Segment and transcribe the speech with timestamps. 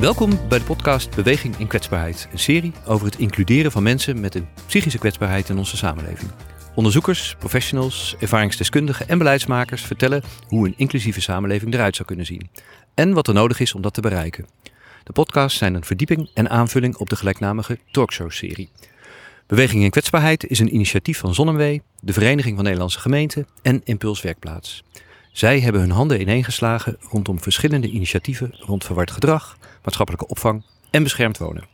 [0.00, 4.34] Welkom bij de podcast Beweging in Kwetsbaarheid, een serie over het includeren van mensen met
[4.34, 6.30] een psychische kwetsbaarheid in onze samenleving.
[6.74, 12.50] Onderzoekers, professionals, ervaringsdeskundigen en beleidsmakers vertellen hoe een inclusieve samenleving eruit zou kunnen zien
[12.94, 14.46] en wat er nodig is om dat te bereiken.
[15.04, 18.70] De podcasts zijn een verdieping en aanvulling op de gelijknamige talkshow-serie.
[19.46, 24.22] Beweging in Kwetsbaarheid is een initiatief van Zonnewee, de Vereniging van Nederlandse Gemeenten en Impuls
[24.22, 24.82] Werkplaats.
[25.38, 31.38] Zij hebben hun handen ineengeslagen rondom verschillende initiatieven rond verward gedrag, maatschappelijke opvang en beschermd
[31.38, 31.64] wonen.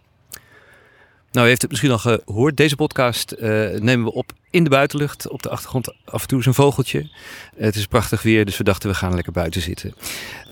[1.32, 2.56] Nou, u heeft het misschien al gehoord.
[2.56, 5.28] Deze podcast uh, nemen we op in de buitenlucht.
[5.28, 7.10] Op de achtergrond af en toe is een vogeltje.
[7.56, 9.94] het is prachtig weer, dus we dachten we gaan lekker buiten zitten.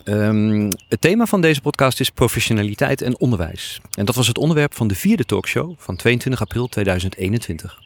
[0.04, 3.80] Um, het thema van deze podcast is professionaliteit en onderwijs.
[3.98, 7.78] En dat was het onderwerp van de vierde talkshow van 22 april 2021.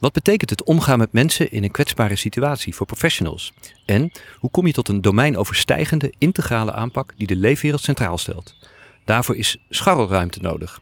[0.00, 3.52] Wat betekent het omgaan met mensen in een kwetsbare situatie voor professionals?
[3.84, 8.56] En hoe kom je tot een domeinoverstijgende integrale aanpak die de leefwereld centraal stelt?
[9.04, 10.80] Daarvoor is scharrelruimte nodig.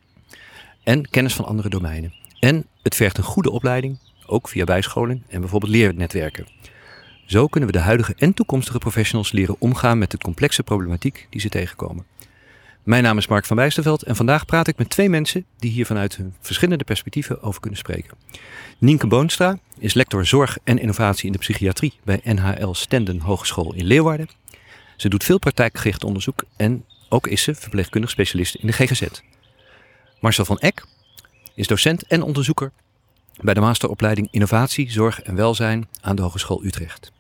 [0.85, 2.15] En kennis van andere domeinen.
[2.41, 6.47] En het vergt een goede opleiding, ook via bijscholing en bijvoorbeeld leernetwerken.
[7.27, 11.41] Zo kunnen we de huidige en toekomstige professionals leren omgaan met de complexe problematiek die
[11.41, 12.07] ze tegenkomen.
[12.83, 15.87] Mijn naam is Mark van Bijsterveld en vandaag praat ik met twee mensen die hier
[15.87, 18.17] vanuit hun verschillende perspectieven over kunnen spreken.
[18.79, 23.87] Nienke Boonstra is lector zorg en innovatie in de psychiatrie bij NHL Stenden Hogeschool in
[23.87, 24.29] Leeuwarden.
[24.97, 29.03] Ze doet veel praktijkgericht onderzoek en ook is ze verpleegkundig specialist in de GGZ.
[30.21, 30.87] Marcel van Eck
[31.55, 32.73] is docent en onderzoeker
[33.41, 37.13] bij de masteropleiding Innovatie, Zorg en Welzijn aan de Hogeschool Utrecht.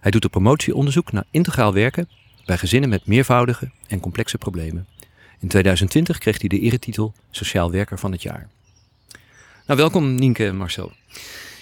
[0.00, 2.08] Hij doet een promotieonderzoek naar integraal werken
[2.44, 4.86] bij gezinnen met meervoudige en complexe problemen.
[5.44, 8.48] In 2020 kreeg hij de eretitel Sociaal Werker van het Jaar.
[9.66, 10.92] Nou, welkom Nienke en Marcel.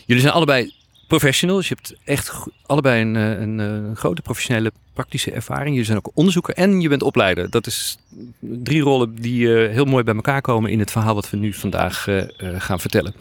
[0.07, 0.75] Jullie zijn allebei
[1.09, 1.69] professionals.
[1.69, 2.33] Je hebt echt
[2.67, 5.69] allebei een, eh, eh, een, grote professionele praktische ervaring.
[5.69, 7.51] Jullie zijn ook onderzoeker en je bent opleider.
[7.51, 7.99] Dat is
[8.41, 11.53] drie rollen die uh, heel mooi bij elkaar komen in het verhaal wat we nu
[11.53, 13.15] vandaag gaan vertellen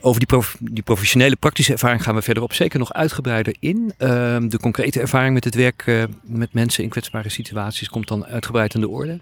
[0.00, 3.92] over die, die, professionele praktische ervaring gaan we verderop zeker nog uitgebreider in.
[3.98, 8.26] Ehm, de concrete ervaring met het werk uh, met mensen in kwetsbare situaties komt dan
[8.26, 9.20] uitgebreid aan de orde.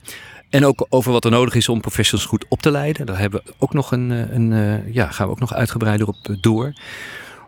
[0.50, 3.06] En ook over wat er nodig is om professionals goed op te leiden.
[3.06, 6.06] Daar hebben we ook nog een, eh, een uh, ja, gaan we ook nog uitgebreider
[6.06, 6.72] op door.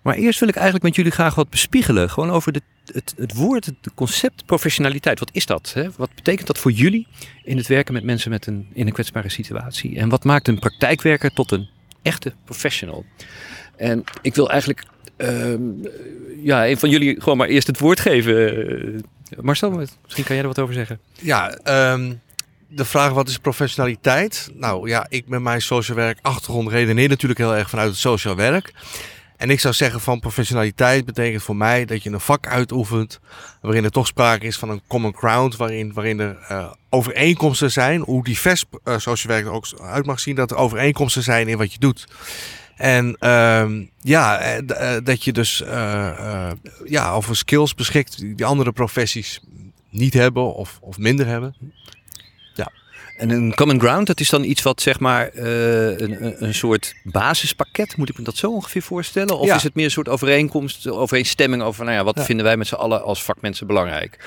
[0.02, 2.10] Maar eerst wil ik eigenlijk met jullie graag wat bespiegelen.
[2.10, 2.62] Gewoon over de,
[2.92, 5.18] het, het woord, het concept professionaliteit.
[5.18, 5.72] Wat is dat?
[5.74, 5.88] Hè?
[5.96, 7.06] Wat betekent dat voor jullie
[7.44, 9.98] in het werken met mensen met een, in een kwetsbare situatie?
[9.98, 11.68] En wat maakt een praktijkwerker tot een
[12.08, 13.04] echte professional.
[13.76, 14.84] En ik wil eigenlijk
[15.16, 15.54] uh,
[16.42, 19.04] ja, een van jullie gewoon maar eerst het woord geven.
[19.40, 21.00] Marcel, misschien kan jij er wat over zeggen.
[21.20, 21.58] Ja,
[21.92, 22.20] um,
[22.68, 24.50] de vraag wat is professionaliteit?
[24.54, 28.36] Nou ja, ik met mijn social werk achtergrond redeneer natuurlijk heel erg vanuit het social
[28.36, 28.72] werk.
[29.38, 33.20] En ik zou zeggen van professionaliteit betekent voor mij dat je een vak uitoefent
[33.60, 38.00] waarin er toch sprake is van een common ground, waarin, waarin er uh, overeenkomsten zijn,
[38.00, 41.58] hoe divers uh, social werk er ook uit mag zien, dat er overeenkomsten zijn in
[41.58, 42.06] wat je doet.
[42.76, 43.66] En uh,
[44.00, 45.62] ja, uh, dat je dus
[46.84, 49.40] ja, over skills beschikt die andere professies
[49.90, 51.54] niet hebben of, of minder hebben.
[53.18, 56.94] En een common ground, dat is dan iets wat zeg maar uh, een, een soort
[57.02, 59.38] basispakket, moet ik me dat zo ongeveer voorstellen?
[59.38, 59.54] Of ja.
[59.54, 62.24] is het meer een soort overeenkomst, overeenstemming over, nou ja, wat ja.
[62.24, 64.18] vinden wij met z'n allen als vakmensen belangrijk?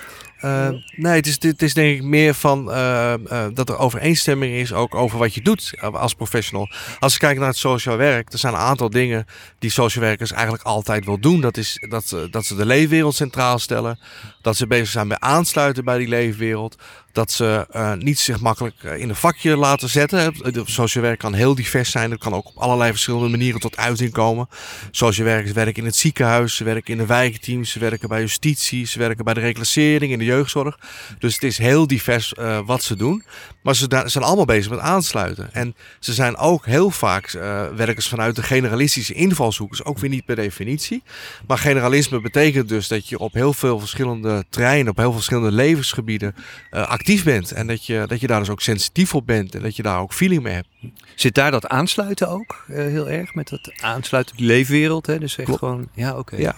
[0.46, 4.54] Uh, nee, het is, het is denk ik meer van uh, uh, dat er overeenstemming
[4.54, 6.70] is ook over wat je doet als professional.
[7.00, 9.26] Als je kijkt naar het sociaal werk, er zijn een aantal dingen
[9.60, 11.42] die social werkers eigenlijk altijd wil doen.
[11.42, 14.00] Dat is dat, dat ze de leefwereld centraal stellen,
[14.42, 16.76] dat ze bezig zijn met aansluiten bij die leefwereld,
[17.12, 20.34] dat ze uh, niet zich makkelijk in een vakje laten zetten.
[20.66, 22.12] Social werk kan heel divers zijn.
[22.12, 24.48] Het kan ook op allerlei verschillende manieren tot uiting komen.
[24.92, 28.86] Social werkers werken in het ziekenhuis, ze werken in de wijkteams, ze werken bij justitie,
[28.86, 30.80] ze werken bij de reclassering, in de jeugdzorg.
[31.20, 32.34] Dus het is heel divers
[32.66, 33.24] wat ze doen.
[33.64, 35.54] Maar ze zijn allemaal bezig met aansluiten.
[35.54, 37.32] En ze zijn ook heel vaak
[37.76, 39.80] werkers vanuit de generalistische invalshoek.
[39.84, 41.04] ook weer niet per definitie.
[41.48, 45.52] Maar generalisme betekent dus dat je op heel veel verschillende terreinen, op heel veel verschillende
[45.52, 46.36] levensgebieden
[46.72, 47.52] uh, actief bent.
[47.52, 49.56] En dat je, dat je daar dus ook sensitief op bent.
[49.56, 50.68] En dat je daar ook feeling mee hebt.
[51.16, 53.34] Zit daar dat aansluiten ook uh, heel erg?
[53.34, 55.06] Met dat aansluiten op die leefwereld?
[55.06, 55.20] Hè?
[55.20, 55.60] Dus echt Klopt.
[55.60, 56.20] gewoon, ja oké.
[56.20, 56.40] Okay.
[56.40, 56.56] Ja.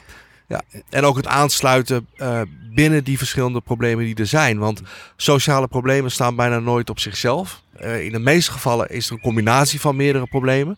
[0.48, 2.42] Ja, en ook het aansluiten uh,
[2.74, 4.58] binnen die verschillende problemen die er zijn.
[4.58, 4.82] Want
[5.18, 7.62] sociale problemen staan bijna nooit op zichzelf.
[7.82, 10.78] Uh, in de meeste gevallen is er een combinatie van meerdere problemen.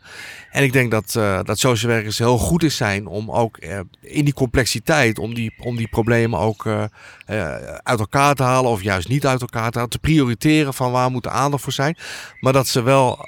[0.51, 3.57] En ik denk dat, uh, dat social werkers heel goed is zijn om ook
[4.01, 6.67] in die complexiteit, om die, om die problemen ook
[7.83, 9.91] uit elkaar te halen of juist niet uit elkaar te halen.
[9.91, 11.97] Te prioriteren van waar moet de aandacht voor zijn.
[12.39, 13.25] Maar dat ze wel,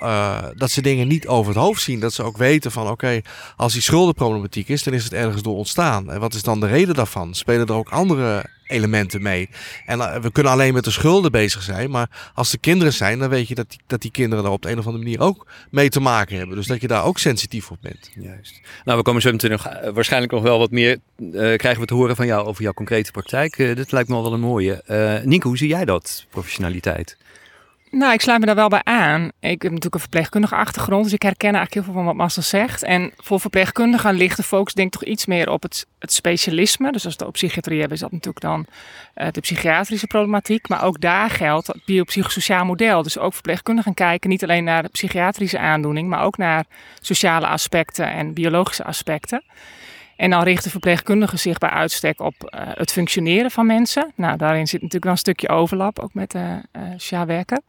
[0.56, 2.00] dat ze dingen niet over het hoofd zien.
[2.00, 3.22] Dat ze ook weten van oké,
[3.56, 6.12] als die schuldenproblematiek is, dan is het ergens door ontstaan.
[6.12, 7.34] En wat is dan de reden daarvan?
[7.34, 9.50] Spelen er ook andere elementen mee.
[9.86, 11.90] En eh, we kunnen alleen met de schulden bezig zijn.
[11.90, 14.62] Maar als er kinderen zijn, dan weet je dat die, dat die kinderen daar op
[14.62, 16.56] de een of andere manier ook mee te maken hebben.
[16.56, 18.12] Dus dat je daar ook sensitief op bent.
[18.16, 18.62] Juist.
[18.86, 21.00] Nou, we komen zo meteen nog, eh, waarschijnlijk nog wel wat meer
[21.58, 23.56] krijgen we te horen van jou over jouw concrete praktijk.
[23.56, 24.84] dit lijkt me al wel een mooie.
[25.26, 27.18] Nienke, hoe zie jij dat, professionaliteit?
[27.92, 29.24] Nou, ik sluit me daar wel bij aan.
[29.40, 32.42] Ik heb natuurlijk een verpleegkundige achtergrond, dus ik herken eigenlijk heel veel van wat Marcel
[32.42, 32.84] zegt.
[32.84, 36.92] En voor verpleegkundigen ligt de focus denk ik toch iets meer op het, het specialisme.
[36.92, 38.66] Dus als we het op psychiatrie hebben, is dat natuurlijk dan
[39.16, 40.68] uh, de psychiatrische problematiek.
[40.68, 43.04] Maar ook daar geldt het biopsychosociaal model.
[43.04, 46.66] Dus ook verpleegkundigen kijken niet alleen naar de psychiatrische aandoening, maar ook naar
[47.02, 49.44] sociale aspecten en biologische aspecten.
[50.18, 54.12] En dan richten verpleegkundigen zich bij uitstek op uh, het functioneren van mensen.
[54.16, 57.62] Nou, daarin zit natuurlijk wel een stukje overlap, ook met de uh, uh, SHA-werker.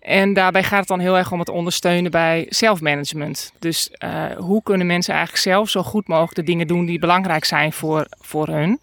[0.00, 3.52] En daarbij gaat het dan heel erg om het ondersteunen bij zelfmanagement.
[3.58, 7.44] Dus uh, hoe kunnen mensen eigenlijk zelf zo goed mogelijk de dingen doen die belangrijk
[7.44, 8.80] zijn voor, voor hun.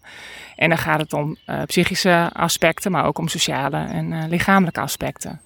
[0.56, 1.36] En dan gaat het om
[1.66, 5.40] psychische aspecten, maar ook om sociale en lichamelijke aspecten.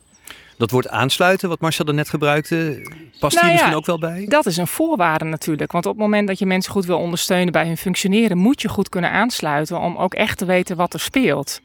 [0.57, 2.83] Dat woord aansluiten, wat Marcel er net gebruikte,
[3.19, 4.27] past nou hier ja, misschien ook wel bij?
[4.29, 5.73] Dat is een voorwaarde natuurlijk.
[5.73, 8.69] Want op het moment dat je mensen goed wil ondersteunen bij hun functioneren, moet je
[8.69, 11.61] goed kunnen aansluiten om ook echt te weten wat er speelt.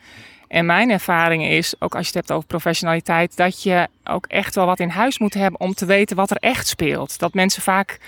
[0.47, 4.55] En mijn ervaring is, ook als je het hebt over professionaliteit, dat je ook echt
[4.55, 7.19] wel wat in huis moet hebben om te weten wat er echt speelt.
[7.19, 7.99] Dat mensen vaak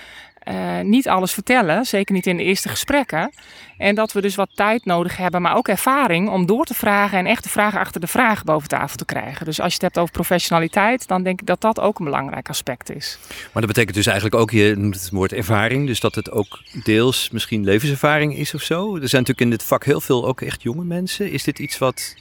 [0.48, 3.32] uh, niet alles vertellen, zeker niet in de eerste gesprekken.
[3.78, 7.18] En dat we dus wat tijd nodig hebben, maar ook ervaring om door te vragen
[7.18, 9.46] en echt de vragen achter de vragen boven tafel te krijgen.
[9.46, 12.50] Dus als je het hebt over professionaliteit, dan denk ik dat dat ook een belangrijk
[12.50, 13.18] aspect is.
[13.28, 16.60] Maar dat betekent dus eigenlijk ook, je noemt het woord ervaring, dus dat het ook
[16.84, 18.96] deels misschien levenservaring is of zo.
[18.96, 21.32] Er zijn natuurlijk in dit vak heel veel ook echt jonge mensen.
[21.32, 22.16] Is dit iets wat,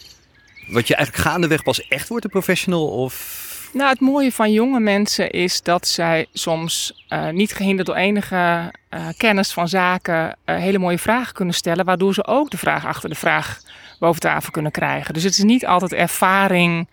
[0.68, 4.80] wat je eigenlijk gaandeweg pas echt wordt een professional of nou, het mooie van jonge
[4.80, 10.56] mensen is dat zij soms uh, niet gehinderd door enige uh, kennis van zaken uh,
[10.56, 13.60] hele mooie vragen kunnen stellen, waardoor ze ook de vraag achter de vraag
[13.98, 15.14] boven tafel kunnen krijgen.
[15.14, 16.88] Dus het is niet altijd ervaring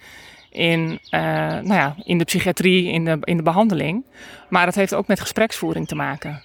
[0.49, 4.05] in, nou ja, in de psychiatrie, in de, in de behandeling,
[4.49, 6.43] maar het heeft ook met gespreksvoering te maken.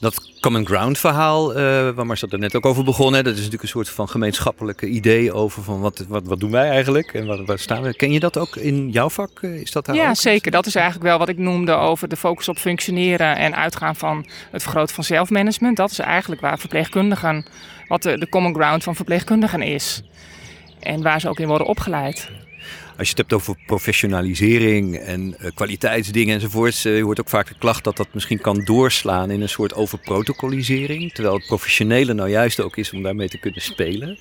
[0.00, 1.56] Dat common ground verhaal, uh,
[1.90, 4.86] waar Marcel er net ook over begon, hè, dat is natuurlijk een soort van gemeenschappelijke
[4.86, 7.94] idee over van wat, wat, wat doen wij eigenlijk en waar, waar staan we.
[7.94, 9.42] Ken je dat ook in jouw vak?
[9.42, 10.16] Is dat daar ja, ook?
[10.16, 10.50] zeker.
[10.50, 14.26] Dat is eigenlijk wel wat ik noemde over de focus op functioneren en uitgaan van
[14.50, 15.76] het vergroten van zelfmanagement.
[15.76, 17.46] Dat is eigenlijk waar verpleegkundigen,
[17.88, 20.02] wat de, de common ground van verpleegkundigen is.
[20.80, 22.30] En waar ze ook in worden opgeleid
[23.02, 27.48] als je het hebt over professionalisering en uh, kwaliteitsdingen enzovoorts, uh, je hoort ook vaak
[27.48, 31.12] de klacht dat dat misschien kan doorslaan in een soort overprotocolisering.
[31.12, 34.18] Terwijl het professionele nou juist ook is om daarmee te kunnen spelen.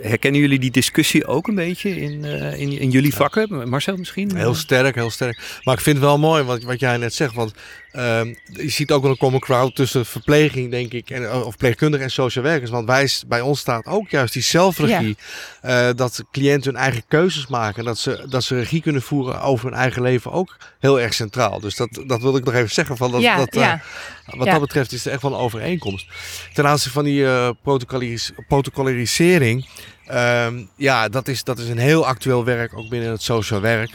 [0.00, 3.68] Herkennen jullie die discussie ook een beetje in, uh, in, in, jullie vakken?
[3.68, 4.36] Marcel misschien?
[4.36, 5.60] Heel sterk, heel sterk.
[5.62, 7.34] Maar ik vind het wel mooi wat, wat jij net zegt.
[7.34, 7.52] Want
[7.92, 12.06] uh, je ziet ook wel een common crowd tussen verpleging, denk ik, en, of verpleegkundigen
[12.06, 12.70] en social werkers.
[12.70, 15.16] Want wij, bij ons staat ook juist die zelfregie.
[15.62, 15.88] Ja.
[15.88, 17.84] Uh, dat cliënten hun eigen keuzes maken.
[17.84, 21.60] Dat ze, dat ze regie kunnen voeren over hun eigen leven ook heel erg centraal.
[21.60, 22.96] Dus dat, dat wil ik nog even zeggen.
[22.96, 23.82] Van dat, ja, dat, ja.
[24.24, 26.06] Wat dat betreft is er echt wel een overeenkomst.
[26.52, 27.24] Ten aanzien van die
[27.62, 29.68] protocolis protocolarisering.
[30.14, 33.90] Um, ja, dat is, dat is een heel actueel werk, ook binnen het social werk.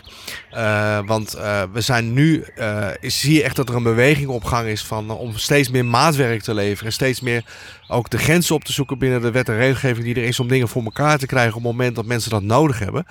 [0.51, 4.27] Uh, want uh, we zijn nu, uh, is, zie je echt dat er een beweging
[4.27, 6.91] op gang is van, om steeds meer maatwerk te leveren.
[6.91, 7.43] Steeds meer
[7.87, 10.47] ook de grenzen op te zoeken binnen de wet en regelgeving die er is om
[10.47, 13.05] dingen voor elkaar te krijgen op het moment dat mensen dat nodig hebben.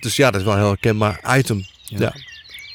[0.00, 1.64] dus ja, dat is wel een heel herkenbaar item.
[1.82, 1.98] Ja.
[1.98, 2.29] ja.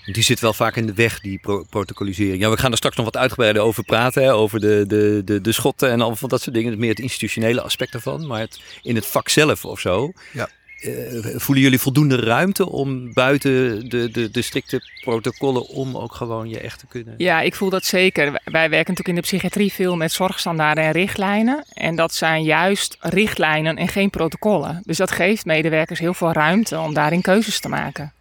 [0.06, 2.42] Die zit wel vaak in de weg, die pro protocolisering.
[2.42, 4.24] Ja, we gaan er straks nog wat uitgebreider over praten.
[4.24, 6.80] Hè, over de, de, de, de schotten en al van dat soort dingen.
[6.80, 8.28] Meer het institutionele aspect ervan.
[8.28, 10.12] Maar het, in het vak zelf of zo.
[10.34, 10.50] Ja.
[10.82, 16.50] Uh, voelen jullie voldoende ruimte om buiten de, de, de strikte protocollen om ook gewoon
[16.50, 17.14] je echt te kunnen?
[17.18, 18.32] Ja, ik voel dat zeker.
[18.32, 21.66] Wij werken natuurlijk in de psychiatrie veel met zorgstandaarden en richtlijnen.
[21.74, 24.82] En dat zijn juist richtlijnen en geen protocollen.
[24.86, 28.14] Dus dat geeft medewerkers heel veel ruimte om daarin keuzes te maken.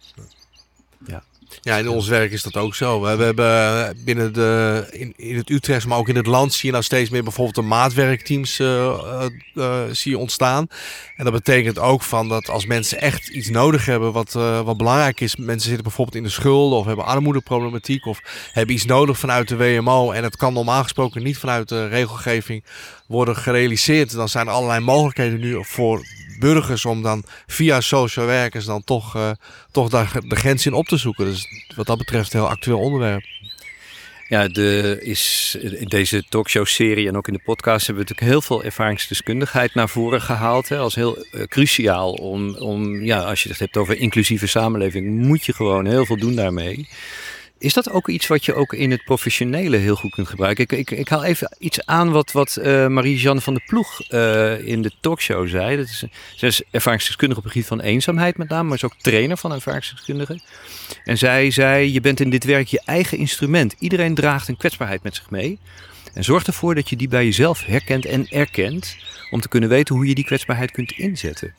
[1.05, 1.23] Ja.
[1.65, 3.01] Ja, in ons werk is dat ook zo.
[3.01, 6.71] We hebben binnen de, in, in het Utrecht, maar ook in het land, zie je
[6.71, 10.67] nou steeds meer bijvoorbeeld de maatwerkteams uh, uh, zie je ontstaan.
[11.15, 14.31] En dat betekent ook van dat als mensen echt iets nodig hebben wat,
[14.63, 15.35] wat belangrijk is.
[15.35, 18.19] Mensen zitten bijvoorbeeld in de schulden of hebben armoedeproblematiek of
[18.51, 20.11] hebben iets nodig vanuit de WMO.
[20.11, 22.63] En het kan normaal gesproken niet vanuit de regelgeving
[23.07, 24.11] worden gerealiseerd.
[24.11, 26.05] Dan zijn er allerlei mogelijkheden nu voor
[26.39, 29.31] burgers om dan via social werkers dan toch, uh,
[29.71, 31.25] toch daar de grens in op te zoeken.
[31.25, 33.23] Dus wat dat betreft een heel actueel onderwerp.
[34.27, 38.47] Ja, er is in deze talkshow-serie en ook in de podcast hebben we natuurlijk heel
[38.47, 40.69] veel ervaringsdeskundigheid naar voren gehaald.
[40.69, 45.07] Hè, als heel uh, cruciaal om, om, ja, als je het hebt over inclusieve samenleving,
[45.07, 46.87] moet je gewoon heel veel doen daarmee.
[47.65, 50.63] Is dat ook iets wat je ook in het professionele heel goed kunt gebruiken?
[50.63, 54.67] Ik, ik, ik haal even iets aan wat, wat uh, Marie-Jeanne van der Ploeg uh,
[54.67, 55.77] in de talkshow zei.
[55.77, 56.03] Dat is,
[56.35, 59.53] zij is ervaringsdeskundige op het gebied van eenzaamheid met name, maar is ook trainer van
[59.53, 60.41] ervaringsdeskundigen.
[61.03, 63.75] En zij zei, je bent in dit werk je eigen instrument.
[63.79, 65.59] Iedereen draagt een kwetsbaarheid met zich mee.
[66.13, 68.95] En zorg ervoor dat je die bij jezelf herkent en erkent,
[69.31, 71.53] om te kunnen weten hoe je die kwetsbaarheid kunt inzetten.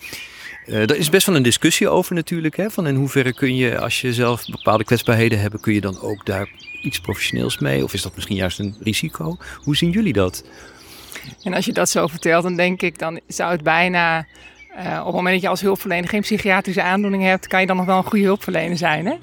[0.67, 2.57] Uh, er is best wel een discussie over natuurlijk.
[2.57, 6.01] Hè, van in hoeverre kun je, als je zelf bepaalde kwetsbaarheden hebt, kun je dan
[6.01, 6.49] ook daar
[6.83, 7.85] iets professioneels mee?
[7.85, 9.37] Of is dat misschien juist een risico?
[9.57, 10.45] Hoe zien jullie dat?
[11.43, 14.27] En als je dat zo vertelt, dan denk ik, dan zou het bijna...
[14.79, 17.77] Uh, op het moment dat je als hulpverlener geen psychiatrische aandoening hebt, kan je dan
[17.77, 19.07] nog wel een goede hulpverlener zijn.
[19.07, 19.15] Hè?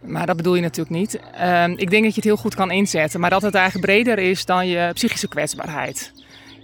[0.00, 1.20] Maar dat bedoel je natuurlijk niet.
[1.34, 4.18] Uh, ik denk dat je het heel goed kan inzetten, maar dat het eigenlijk breder
[4.18, 6.12] is dan je psychische kwetsbaarheid.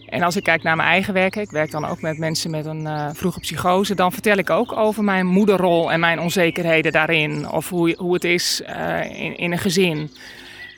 [0.09, 2.67] En als ik kijk naar mijn eigen werk, ik werk dan ook met mensen met
[2.67, 7.51] een uh, vroege psychose, dan vertel ik ook over mijn moederrol en mijn onzekerheden daarin.
[7.51, 8.63] Of hoe, hoe het is
[9.11, 10.11] in, in een gezin.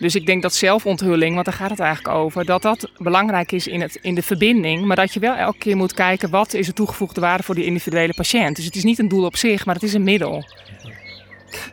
[0.00, 3.66] Dus ik denk dat zelfonthulling, want daar gaat het eigenlijk over, dat dat belangrijk is
[3.66, 4.84] in, het, in de verbinding.
[4.84, 7.64] Maar dat je wel elke keer moet kijken wat is de toegevoegde waarde voor die
[7.64, 8.56] individuele patiënt.
[8.56, 10.44] Dus het is niet een doel op zich, maar het is een middel.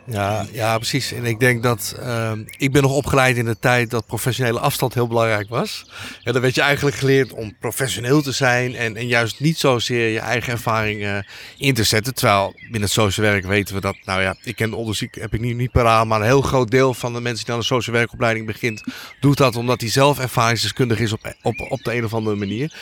[0.06, 1.12] Ja, ja, precies.
[1.12, 4.94] En ik denk dat uh, ik ben nog opgeleid in de tijd dat professionele afstand
[4.94, 5.90] heel belangrijk was.
[6.20, 10.08] Ja, dan werd je eigenlijk geleerd om professioneel te zijn en, en juist niet zozeer
[10.08, 11.26] je eigen ervaringen
[11.58, 12.14] in te zetten.
[12.14, 15.34] Terwijl binnen het social werk weten we dat, nou ja, ik ken de onderzoek, heb
[15.34, 17.66] ik nu niet paraat, maar een heel groot deel van de mensen die aan de
[17.66, 18.82] social werkopleiding begint,
[19.20, 22.72] doet dat omdat hij zelf ervaringsdeskundig is op, op, op de een of andere manier.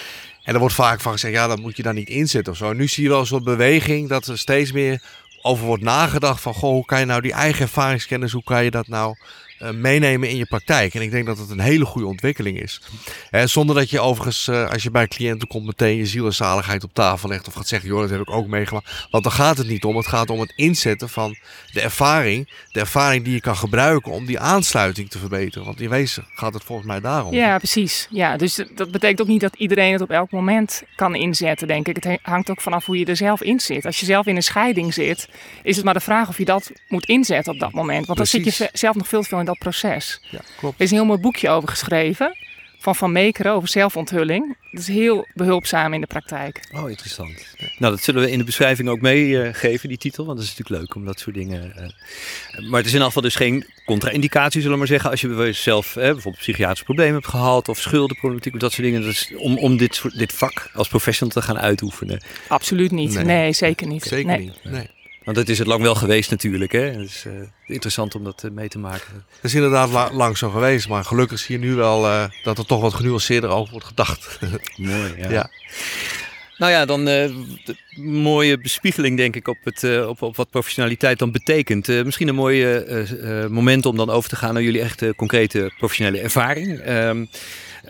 [0.46, 2.70] En er wordt vaak van gezegd, ja, dat moet je daar niet inzetten of zo.
[2.70, 5.02] En nu zie je wel een beweging dat er steeds meer
[5.46, 8.70] over wordt nagedacht van goh, hoe kan je nou die eigen ervaringskennis, hoe kan je
[8.70, 9.16] dat nou
[9.62, 10.94] uh, meenemen in je praktijk.
[10.94, 12.80] En ik denk dat het een hele goede ontwikkeling is.
[13.44, 16.84] Zonder dat je overigens, uh, als je bij cliënten komt, meteen je ziel en zaligheid
[16.84, 17.48] op tafel legt.
[17.48, 19.06] Of gaat zeggen, joh, dat heb ik ook meegemaakt.
[19.10, 19.96] Want daar gaat het niet om.
[19.96, 21.36] Het gaat om het inzetten van
[21.72, 22.50] de ervaring.
[22.72, 25.66] De ervaring die je kan gebruiken om die aansluiting te verbeteren.
[25.66, 27.34] Want in wezen gaat het volgens mij daarom.
[27.34, 28.06] Ja, precies.
[28.10, 31.88] Ja, dus dat betekent ook niet dat iedereen het op elk moment kan inzetten, denk
[31.88, 31.96] ik.
[31.96, 33.86] Het hangt ook vanaf hoe je er zelf in zit.
[33.86, 35.28] Als je zelf in een scheiding zit,
[35.62, 38.06] is het maar de vraag of je dat moet inzetten op dat moment.
[38.06, 38.42] Want Precies.
[38.42, 40.20] dan zit je zelf nog veel te veel in dat proces.
[40.30, 40.78] Ja, klopt.
[40.78, 42.36] Er is een heel mooi boekje over geschreven
[42.86, 44.56] van Van Meekeren over zelfonthulling.
[44.70, 46.68] Dat is heel behulpzaam in de praktijk.
[46.72, 47.46] Oh, interessant.
[47.78, 50.26] Nou, dat zullen we in de beschrijving ook meegeven, uh, die titel.
[50.26, 51.72] Want dat is natuurlijk leuk om dat soort dingen...
[51.76, 55.10] Uh, maar het is in afval dus geen contra-indicatie, zullen we maar zeggen.
[55.10, 57.68] Als je zelf bijvoorbeeld psychiatrische problemen hebt gehad...
[57.68, 59.00] of schuldenproblematiek of dat soort dingen.
[59.00, 62.20] Dat is om om dit, dit vak als professional te gaan uitoefenen.
[62.48, 63.14] Absoluut niet.
[63.14, 64.02] Nee, nee zeker niet.
[64.02, 64.38] Zeker nee.
[64.38, 64.64] niet.
[64.64, 64.90] Nee.
[65.26, 66.72] Want het is het lang wel geweest natuurlijk.
[66.72, 66.80] Hè?
[66.80, 67.32] Het is uh,
[67.66, 69.24] interessant om dat uh, mee te maken.
[69.28, 70.88] Het is inderdaad la lang zo geweest.
[70.88, 74.38] Maar gelukkig zie je nu wel uh, dat er toch wat genuanceerder over wordt gedacht.
[74.76, 75.30] Mooi, ja.
[75.30, 75.50] ja.
[76.58, 77.58] Nou ja, dan een
[77.96, 81.86] mooie bespiegeling denk ik op, het, op, op wat professionaliteit dan betekent.
[82.04, 82.84] misschien een mooi
[83.48, 86.80] moment om dan over te gaan naar jullie echt concrete professionele ervaring.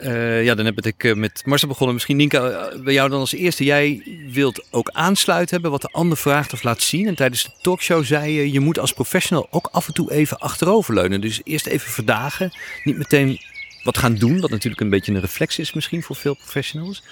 [0.02, 1.94] Uh, ja, dan heb ik uh, met Marcel begonnen.
[1.94, 3.64] Misschien Nienke, uh, bij jou dan als eerste.
[3.64, 7.06] Jij wilt ook aansluiten hebben wat de ander vraagt of laat zien.
[7.06, 10.38] En tijdens de talkshow zei je, je moet als professional ook af en toe even
[10.38, 11.20] achteroverleunen.
[11.20, 12.52] Dus eerst even verdagen.
[12.84, 13.40] Niet meteen
[13.82, 17.02] wat gaan doen, wat natuurlijk een beetje een reflex is misschien voor veel professionals.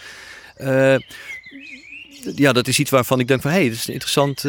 [2.34, 4.44] ja, dat is iets waarvan ik denk van, hé, hey, het is interessant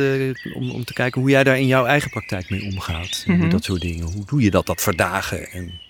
[0.56, 3.24] om, om te kijken hoe jij daar in jouw eigen praktijk mee omgaat.
[3.28, 3.50] Mm -hmm.
[3.50, 4.06] Dat soort dingen.
[4.06, 5.85] Hoe doe je dat, dat verdagen en...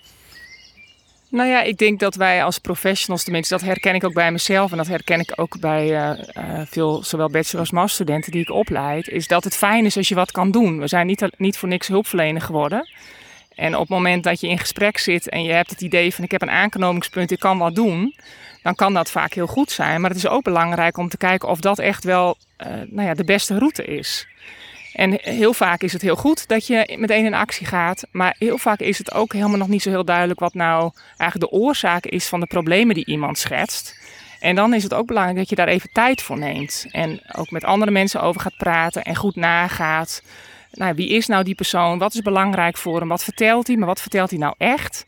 [1.36, 4.72] Nou ja, ik denk dat wij als professionals, tenminste dat herken ik ook bij mezelf
[4.72, 8.50] en dat herken ik ook bij uh, uh, veel zowel bachelor als masterstudenten die ik
[8.50, 10.80] opleid, is dat het fijn is als je wat kan doen.
[10.80, 12.90] We zijn niet, niet voor niks hulpverlener geworden.
[13.56, 16.24] En op het moment dat je in gesprek zit en je hebt het idee van
[16.24, 18.16] ik heb een aanknopingspunt, ik kan wat doen,
[18.62, 20.02] dan kan dat vaak heel goed zijn.
[20.02, 23.14] Maar het is ook belangrijk om te kijken of dat echt wel uh, nou ja,
[23.14, 24.28] de beste route is.
[24.96, 28.04] En heel vaak is het heel goed dat je meteen in actie gaat.
[28.12, 31.52] Maar heel vaak is het ook helemaal nog niet zo heel duidelijk wat nou eigenlijk
[31.52, 34.00] de oorzaak is van de problemen die iemand schetst.
[34.40, 36.86] En dan is het ook belangrijk dat je daar even tijd voor neemt.
[36.92, 40.22] En ook met andere mensen over gaat praten en goed nagaat.
[40.72, 41.98] Nou, wie is nou die persoon?
[41.98, 43.08] Wat is belangrijk voor hem?
[43.08, 43.76] Wat vertelt hij?
[43.76, 45.06] Maar wat vertelt hij nou echt?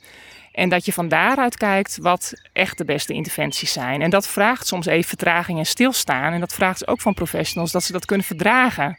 [0.51, 4.01] En dat je van daaruit kijkt wat echt de beste interventies zijn.
[4.01, 6.33] En dat vraagt soms even vertraging en stilstaan.
[6.33, 8.97] En dat vraagt ook van professionals dat ze dat kunnen verdragen.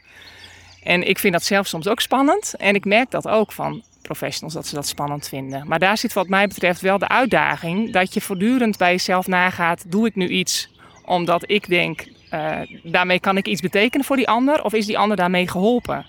[0.89, 2.53] En ik vind dat zelf soms ook spannend.
[2.57, 5.67] En ik merk dat ook van professionals dat ze dat spannend vinden.
[5.67, 9.83] Maar daar zit wat mij betreft wel de uitdaging dat je voortdurend bij jezelf nagaat:
[9.91, 10.69] doe ik nu iets
[11.05, 14.97] omdat ik denk uh, daarmee kan ik iets betekenen voor die ander, of is die
[14.97, 16.05] ander daarmee geholpen?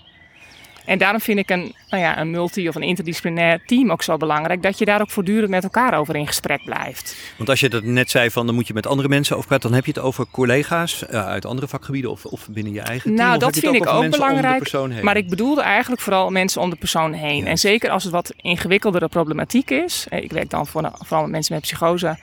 [0.91, 4.17] En daarom vind ik een, nou ja, een multi- of een interdisciplinair team ook zo
[4.17, 4.63] belangrijk.
[4.63, 7.15] Dat je daar ook voortdurend met elkaar over in gesprek blijft.
[7.37, 9.67] Want als je dat net zei van dan moet je met andere mensen over praten,
[9.69, 13.15] dan heb je het over collega's uh, uit andere vakgebieden of, of binnen je eigen
[13.15, 13.27] team.
[13.27, 15.01] Nou, dat vind ik ook belangrijk.
[15.01, 17.43] Maar ik bedoelde eigenlijk vooral mensen om de persoon heen.
[17.43, 17.49] Ja.
[17.49, 20.05] En zeker als het wat ingewikkeldere problematiek is.
[20.09, 22.19] Ik werk dan voor, vooral met mensen met psychose.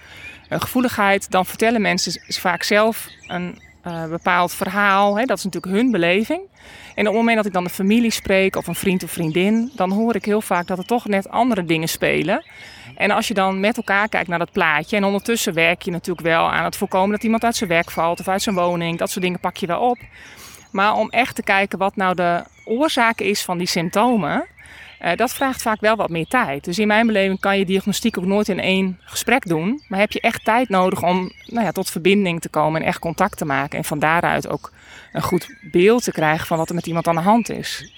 [0.53, 5.19] Uh, gevoeligheid, dan vertellen mensen vaak zelf een uh, bepaald verhaal.
[5.19, 5.25] Hè?
[5.25, 6.41] Dat is natuurlijk hun beleving.
[6.99, 9.71] En op het moment dat ik dan de familie spreek of een vriend of vriendin,
[9.75, 12.45] dan hoor ik heel vaak dat er toch net andere dingen spelen.
[12.97, 16.26] En als je dan met elkaar kijkt naar dat plaatje en ondertussen werk je natuurlijk
[16.26, 19.11] wel aan het voorkomen dat iemand uit zijn werk valt of uit zijn woning, dat
[19.11, 19.99] soort dingen pak je wel op.
[20.71, 24.47] Maar om echt te kijken wat nou de oorzaak is van die symptomen,
[25.02, 26.64] uh, dat vraagt vaak wel wat meer tijd.
[26.64, 29.83] Dus in mijn beleving kan je diagnostiek ook nooit in één gesprek doen.
[29.88, 32.99] Maar heb je echt tijd nodig om nou ja, tot verbinding te komen en echt
[32.99, 33.78] contact te maken.
[33.78, 34.73] En van daaruit ook
[35.12, 37.93] een goed beeld te krijgen van wat er met iemand aan de hand is.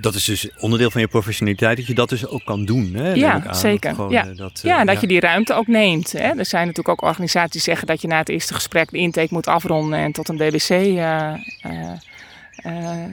[0.00, 2.94] Dat is dus onderdeel van je professionaliteit, dat je dat dus ook kan doen.
[2.94, 3.12] Hè?
[3.12, 3.94] Ja, zeker.
[3.94, 4.22] Gewoon, ja.
[4.22, 5.00] Dat, uh, ja, en dat ja.
[5.00, 6.12] je die ruimte ook neemt.
[6.12, 6.18] Hè?
[6.18, 9.28] Er zijn natuurlijk ook organisaties die zeggen dat je na het eerste gesprek de intake
[9.30, 11.32] moet afronden en tot een DBC uh,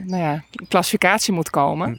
[0.04, 1.88] nou ja, klassificatie moet komen.
[1.88, 1.96] Hm.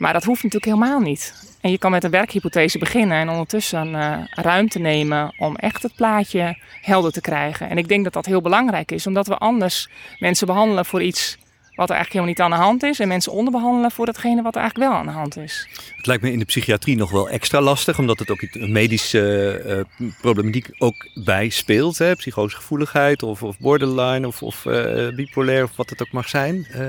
[0.00, 1.34] Maar dat hoeft natuurlijk helemaal niet.
[1.60, 5.94] En je kan met een werkhypothese beginnen en ondertussen uh, ruimte nemen om echt het
[5.94, 7.68] plaatje helder te krijgen.
[7.68, 9.88] En ik denk dat dat heel belangrijk is, omdat we anders
[10.18, 11.38] mensen behandelen voor iets
[11.80, 13.00] wat er eigenlijk helemaal niet aan de hand is.
[13.00, 15.68] En mensen onderbehandelen voor datgene wat er eigenlijk wel aan de hand is.
[15.96, 19.86] Het lijkt me in de psychiatrie nog wel extra lastig, omdat het ook een medische
[20.00, 21.98] uh, problematiek ook bij speelt.
[21.98, 22.12] Hè?
[22.16, 26.66] Gevoeligheid of, of borderline of, of uh, bipolair of wat het ook mag zijn.
[26.76, 26.86] Uh,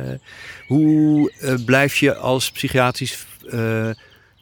[0.67, 1.31] hoe
[1.65, 3.25] blijf je als psychiatrisch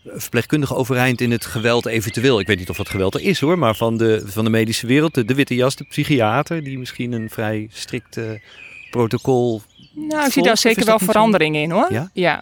[0.05, 2.39] verpleegkundige overeind in het geweld eventueel?
[2.39, 4.87] Ik weet niet of dat geweld er is hoor, maar van de, van de medische
[4.87, 8.41] wereld, de, witte jas, de psychiater, die misschien een vrij strikte
[8.89, 9.61] protocol
[10.07, 11.93] nou, ik zie daar zeker wel veranderingen in hoor.
[11.93, 12.09] Ja?
[12.13, 12.41] ja?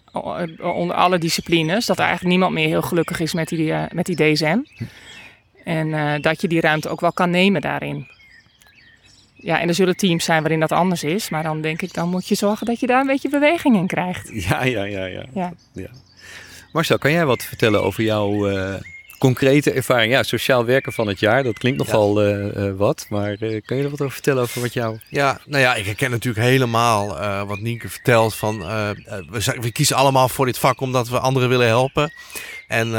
[0.61, 1.85] onder alle disciplines.
[1.85, 4.57] Dat er eigenlijk niemand meer heel gelukkig is met die, uh, met die DSM.
[4.75, 4.83] Hm.
[5.63, 8.07] En uh, dat je die ruimte ook wel kan nemen daarin.
[9.35, 11.29] Ja, en er zullen teams zijn waarin dat anders is.
[11.29, 13.87] Maar dan denk ik, dan moet je zorgen dat je daar een beetje beweging in
[13.87, 14.29] krijgt.
[14.33, 15.05] Ja, ja, ja.
[15.05, 15.23] ja.
[15.33, 15.53] ja.
[15.73, 15.89] ja.
[16.71, 18.73] Marcel, kan jij wat vertellen over jouw uh,
[19.17, 20.11] concrete ervaring?
[20.11, 22.37] Ja, sociaal werken van het jaar, dat klinkt nogal ja.
[22.37, 23.05] uh, uh, wat.
[23.09, 24.99] Maar uh, kan je er wat over vertellen over wat jou...
[25.09, 27.07] Ja, nou ja, ik herken natuurlijk helemaal
[27.47, 28.35] wat Nienke vertelt.
[28.35, 32.13] Van, we, we, kiezen allemaal voor dit vak omdat we anderen willen helpen.
[32.67, 32.91] En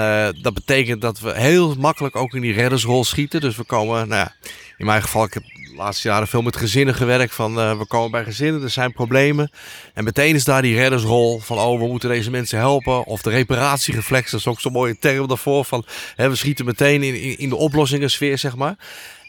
[0.42, 3.40] dat betekent dat we heel makkelijk ook in die reddersrol schieten.
[3.40, 4.34] Dus we komen, nou ja,
[4.76, 5.42] in mijn geval, ik heb
[5.78, 7.34] laatste jaren veel met gezinnen gewerkt.
[7.34, 9.50] Van uh, we komen bij gezinnen, er zijn problemen.
[9.94, 13.04] En meteen is daar die reddersrol van oh, we moeten deze mensen helpen.
[13.04, 15.64] Of de reparatiereflex, dat is ook zo'n mooie term daarvoor.
[15.64, 18.76] Van hè, we schieten meteen in, in, in de oplossingensfeer, zeg maar.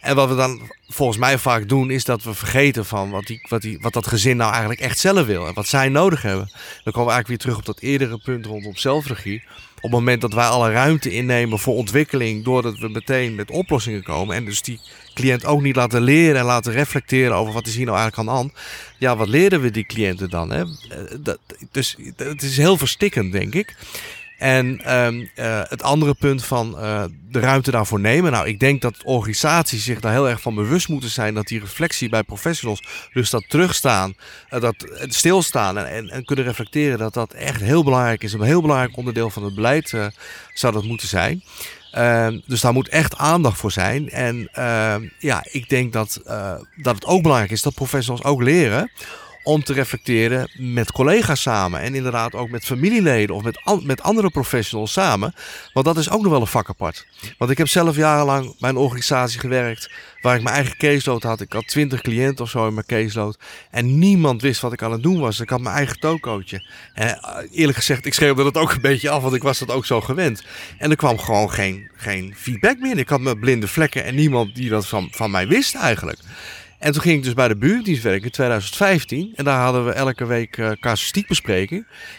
[0.02, 3.46] En wat we dan volgens mij vaak doen, is dat we vergeten van wat, die,
[3.50, 5.48] wat, die, wat dat gezin nou eigenlijk echt zelf wil.
[5.48, 6.50] En wat zij nodig hebben.
[6.84, 9.44] Dan komen we eigenlijk weer terug op dat eerdere punt rondom zelfregie.
[9.82, 14.04] Op het moment dat wij alle ruimte innemen voor ontwikkeling, doordat we meteen met oplossingen
[14.04, 14.36] komen.
[14.36, 14.80] En dus die
[15.14, 18.36] cliënt ook niet laten leren en laten reflecteren over wat is hier nou eigenlijk aan
[18.36, 18.54] de hand.
[18.98, 20.52] Ja, wat leren we die cliënten dan?
[20.52, 20.64] Hè?
[21.20, 21.40] Dat,
[21.72, 23.76] dus het is heel verstikkend, denk ik.
[24.40, 28.32] En um, uh, het andere punt van uh, de ruimte daarvoor nemen.
[28.32, 31.60] Nou, ik denk dat organisaties zich daar heel erg van bewust moeten zijn dat die
[31.60, 34.14] reflectie bij professionals, dus dat terugstaan,
[34.50, 38.34] uh, dat stilstaan en, en, en, kunnen reflecteren, dat dat echt heel belangrijk is.
[38.34, 39.94] Een heel belangrijk onderdeel van het beleid
[40.54, 41.44] zou dat moeten zijn.
[41.98, 44.10] Uh, dus daar moet echt aandacht voor zijn.
[44.10, 46.22] En uh, ja, ik denk dat,
[46.76, 48.92] dat het ook belangrijk is dat professionals ook leren
[49.50, 51.80] om te reflecteren met collega's samen.
[51.82, 55.34] En inderdaad ook met familieleden of met, met andere professionals samen.
[55.74, 57.06] Want dat is ook nog wel een vak apart.
[57.38, 61.42] Want ik heb zelf jarenlang bij een organisatie gewerkt waar ik mijn eigen caseload had.
[61.42, 63.38] Ik had twintig cliënten of zo in mijn caseload.
[63.72, 65.40] En niemand wist wat ik aan het doen was.
[65.40, 66.64] Ik had mijn eigen tokootje.
[66.94, 67.20] En
[67.52, 70.02] eerlijk gezegd, ik schreeuwde dat ook een beetje af, want ik was dat ook zo
[70.02, 70.44] gewend.
[70.78, 72.98] En er kwam gewoon geen, geen feedback meer.
[72.98, 76.20] Ik had mijn blinde vlekken en niemand die dat van, van mij wist eigenlijk.
[76.80, 79.32] En toen ging ik dus bij de buurtdienst werken in 2015.
[79.36, 80.72] En daar hadden we elke week uh.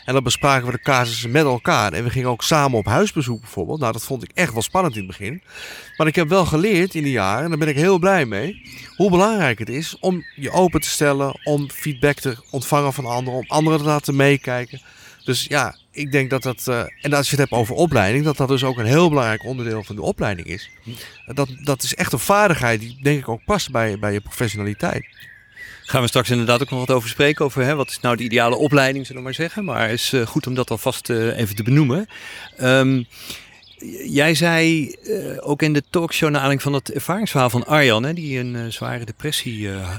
[0.05, 1.92] En dan bespraken we de casussen met elkaar.
[1.92, 3.81] En we gingen ook samen op huisbezoek bijvoorbeeld.
[3.81, 5.42] Nou, dat vond ik echt wel spannend in het begin.
[5.96, 8.62] Maar ik heb wel geleerd in die jaren, en daar ben ik heel blij mee,
[8.96, 13.38] hoe belangrijk het is om je open te stellen, om feedback te ontvangen van anderen,
[13.38, 14.81] om anderen te laten meekijken.
[15.31, 18.37] Dus ja, ik denk dat dat, uh, en als je het hebt over opleiding, dat
[18.37, 20.71] dat dus ook een heel belangrijk onderdeel van de opleiding is.
[21.27, 25.07] Dat, dat is echt een vaardigheid die denk ik ook past bij, bij je professionaliteit.
[25.83, 27.45] Gaan we straks inderdaad ook nog wat over spreken.
[27.45, 29.64] Over hè, wat is nou de ideale opleiding, zullen we maar zeggen.
[29.64, 32.07] Maar het is uh, goed om dat alvast uh, even te benoemen.
[32.61, 33.07] Um,
[34.05, 38.14] Jij zei uh, ook in de talkshow naar aanleiding van het ervaringsverhaal van Arjan, hè,
[38.14, 39.99] die een uh, zware depressie uh,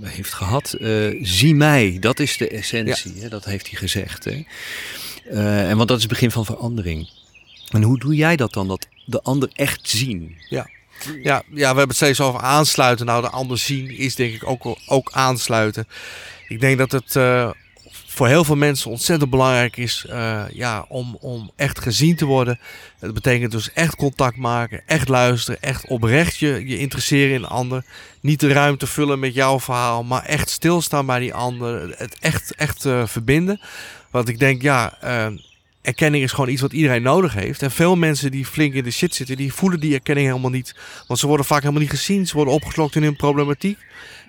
[0.00, 0.76] heeft gehad.
[1.22, 3.20] zie mij, dat is de essentie, ja.
[3.20, 4.24] hè, dat heeft hij gezegd.
[4.24, 4.44] Hè.
[5.30, 7.10] Eh, en want dat is het begin van verandering.
[7.70, 10.36] En hoe doe jij dat dan, dat de ander echt zien?
[10.48, 10.66] Ja,
[11.22, 13.06] ja, we hebben het steeds over aansluiten.
[13.06, 15.88] Nou, de ander zien is denk ik ook, ook aansluiten.
[16.48, 17.16] Ik denk dat het
[18.18, 22.58] voor heel veel mensen ontzettend belangrijk is uh, ja, om, om echt gezien te worden.
[23.00, 27.46] Dat betekent dus echt contact maken, echt luisteren, echt oprecht je, je interesseren in de
[27.46, 27.84] ander.
[28.20, 31.94] Niet de ruimte vullen met jouw verhaal, maar echt stilstaan bij die ander.
[31.96, 33.60] Het echt, echt uh, verbinden.
[34.10, 35.26] Want ik denk, ja, uh,
[35.82, 37.62] erkenning is gewoon iets wat iedereen nodig heeft.
[37.62, 40.74] En veel mensen die flink in de shit zitten, die voelen die erkenning helemaal niet.
[41.06, 42.26] Want ze worden vaak helemaal niet gezien.
[42.26, 43.78] Ze worden opgeslokt in hun problematiek.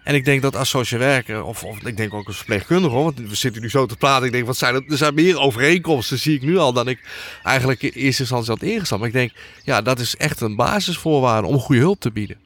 [0.09, 3.19] En ik denk dat als social werker, of, of ik denk ook als verpleegkundige, want
[3.19, 4.25] we zitten nu zo te praten.
[4.25, 6.99] Ik denk, wat zijn er, er zijn meer overeenkomsten, zie ik nu al, dan ik
[7.43, 8.99] eigenlijk in eerste instantie had ingestapt.
[8.99, 9.31] Maar ik denk,
[9.63, 12.37] ja, dat is echt een basisvoorwaarde om goede hulp te bieden.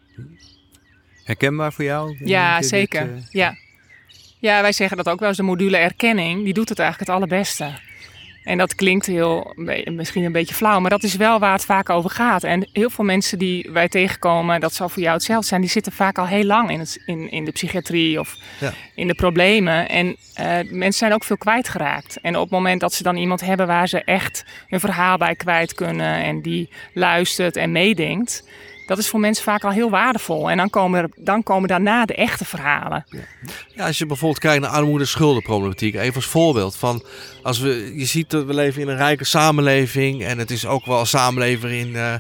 [1.24, 2.18] Herkenbaar voor jou?
[2.26, 3.14] Ja, zeker.
[3.14, 3.24] Dit, uh...
[3.30, 3.56] Ja.
[4.40, 5.38] ja, wij zeggen dat ook wel eens.
[5.38, 7.80] De module erkenning, die doet het eigenlijk het allerbeste.
[8.44, 9.54] En dat klinkt heel,
[9.86, 12.44] misschien een beetje flauw, maar dat is wel waar het vaak over gaat.
[12.44, 15.92] En heel veel mensen die wij tegenkomen, dat zal voor jou hetzelfde zijn, die zitten
[15.92, 18.74] vaak al heel lang in, het, in, in de psychiatrie of ja.
[18.96, 19.90] in de problemen.
[19.90, 20.16] En uh,
[20.70, 22.18] mensen zijn ook veel kwijtgeraakt.
[22.22, 25.36] En op het moment dat ze dan iemand hebben waar ze echt hun verhaal bij
[25.36, 28.44] kwijt kunnen en die luistert en meedenkt,
[28.86, 30.50] dat is voor mensen vaak al heel waardevol.
[30.50, 33.06] En dan komen, dan komen daarna de echte verhalen.
[33.76, 33.86] Ja.
[33.86, 37.04] als je bijvoorbeeld kijkt naar armoede-schuldenproblematiek, even als voorbeeld van
[37.44, 40.86] als we, je ziet dat we leven in een rijke samenleving en het is ook
[40.86, 42.14] wel een samenleving in, uh,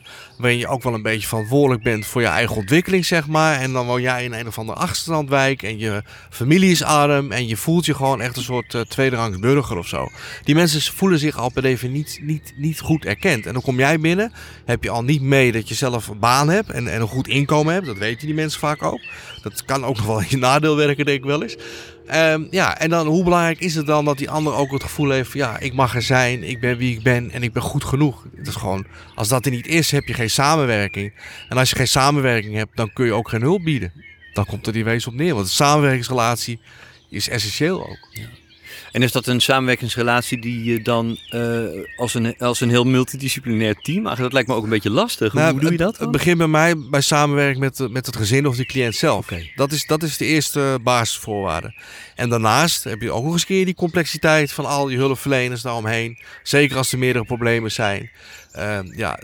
[0.43, 3.59] waarin je ook wel een beetje verantwoordelijk bent voor je eigen ontwikkeling, zeg maar.
[3.59, 7.47] En dan woon jij in een of andere achterstandwijk en je familie is arm en
[7.47, 10.09] je voelt je gewoon echt een soort uh, tweederangs burger of zo.
[10.43, 13.45] Die mensen voelen zich al per definitie niet, niet, niet goed erkend.
[13.45, 14.31] En dan kom jij binnen,
[14.65, 17.27] heb je al niet mee dat je zelf een baan hebt en, en een goed
[17.27, 17.85] inkomen hebt.
[17.85, 19.01] Dat weten die mensen vaak ook.
[19.41, 21.55] Dat kan ook nog wel in je nadeel werken, denk ik wel eens.
[22.11, 25.09] Um, ja, en dan hoe belangrijk is het dan dat die ander ook het gevoel
[25.09, 27.83] heeft ja, ik mag er zijn, ik ben wie ik ben en ik ben goed
[27.83, 28.25] genoeg.
[28.35, 28.85] Het is gewoon,
[29.15, 31.13] als dat er niet is, heb je geen samenwerking.
[31.49, 33.93] En als je geen samenwerking hebt, dan kun je ook geen hulp bieden.
[34.33, 36.59] Dan komt er die wees op neer, want de samenwerkingsrelatie
[37.09, 38.07] is essentieel ook.
[38.11, 38.42] Ja.
[38.93, 41.63] En is dat een samenwerkingsrelatie die je dan uh,
[41.95, 45.33] als, een, als een heel multidisciplinair team, eigenlijk dat lijkt me ook een beetje lastig.
[45.33, 45.97] Nou, Hoe doe je dat?
[45.97, 49.25] Het begint bij mij bij samenwerking met, met het gezin of de cliënt zelf.
[49.25, 49.51] Okay.
[49.55, 51.73] Dat, is, dat is de eerste basisvoorwaarde.
[52.15, 56.17] En daarnaast heb je ook nog eens keer die complexiteit van al die hulpverleners daaromheen.
[56.43, 58.09] Zeker als er meerdere problemen zijn.
[58.57, 59.19] Uh, ja,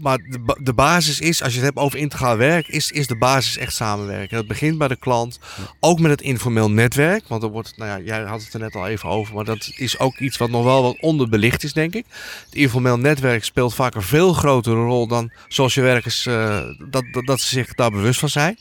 [0.00, 3.16] maar de, de, basis is, als je het hebt over integraal werk, is, is de
[3.16, 4.36] basis echt samenwerken.
[4.36, 5.38] Dat begint bij de klant,
[5.80, 7.28] ook met het informeel netwerk.
[7.28, 9.72] Want er wordt, nou ja, jij had het er net al even over, maar dat
[9.76, 12.04] is ook iets wat nog wel wat onderbelicht is, denk ik.
[12.44, 17.26] Het informeel netwerk speelt vaak een veel grotere rol dan social werkers, uh, dat, dat,
[17.26, 18.58] dat, ze zich daar bewust van zijn.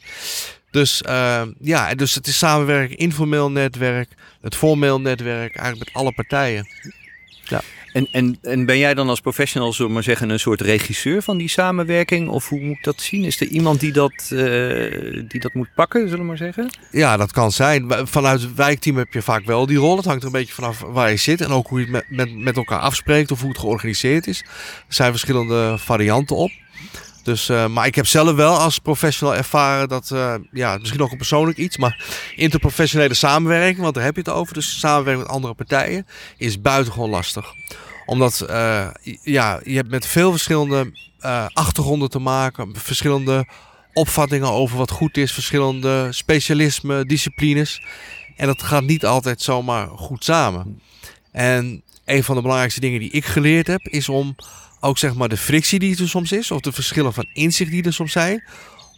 [0.72, 4.10] Dus uh, ja, dus het is samenwerken, informeel netwerk,
[4.42, 6.68] het formeel netwerk, eigenlijk met alle partijen.
[7.44, 7.62] Ja.
[7.94, 11.22] En, en, en ben jij dan als professional, zullen we maar zeggen, een soort regisseur
[11.22, 12.30] van die samenwerking?
[12.30, 13.24] Of hoe moet ik dat zien?
[13.24, 16.70] Is er iemand die dat, uh, die dat moet pakken, zullen we maar zeggen?
[16.92, 17.92] Ja, dat kan zijn.
[18.08, 19.98] Vanuit het wijkteam heb je vaak wel die rol.
[19.98, 22.06] Het hangt er een beetje vanaf waar je zit en ook hoe je het met,
[22.10, 24.40] met, met elkaar afspreekt of hoe het georganiseerd is.
[24.88, 26.52] Er zijn verschillende varianten op.
[27.30, 31.12] Dus, uh, maar ik heb zelf wel als professional ervaren dat, uh, ja, misschien ook
[31.12, 35.36] een persoonlijk iets, maar interprofessionele samenwerking, want daar heb je het over, dus samenwerking met
[35.36, 37.54] andere partijen, is buitengewoon lastig.
[38.06, 38.88] Omdat, uh,
[39.24, 40.92] ja, je hebt met veel verschillende
[41.54, 43.48] achtergronden te maken, verschillende
[43.94, 47.82] opvattingen over wat goed is, verschillende specialismen, disciplines.
[48.36, 50.82] En dat gaat niet altijd zomaar goed samen.
[51.32, 54.36] En een van de belangrijkste dingen die ik geleerd heb, is om
[54.80, 57.84] ook zeg maar de frictie die er soms is, of de verschillen van inzicht die
[57.84, 58.44] er soms zijn,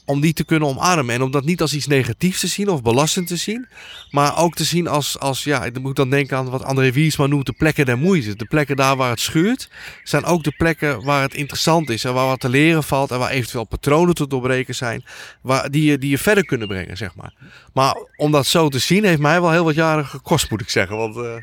[0.06, 1.15] om die te kunnen omarmen.
[1.15, 3.67] En om dat niet als iets negatiefs te zien of belastend te zien,
[4.10, 7.26] maar ook te zien als, als ja, ik moet dan denken aan wat André Wiersma
[7.26, 8.36] noemt de plekken der moeite.
[8.36, 9.70] De plekken daar waar het schuurt,
[10.04, 13.20] zijn ook de plekken waar het interessant is en waar wat te leren valt en
[13.20, 15.04] waar eventueel patronen te doorbreken zijn,
[15.41, 17.34] waar, die, je, die je verder kunnen brengen, zeg maar.
[17.74, 20.70] Maar om dat zo te zien, heeft mij wel heel wat jaren gekost, moet ik
[20.70, 21.34] zeggen, want uh,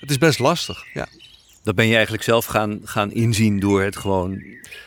[0.00, 1.06] het is best lastig, ja.
[1.68, 4.42] Dat ben je eigenlijk zelf gaan, gaan inzien door het gewoon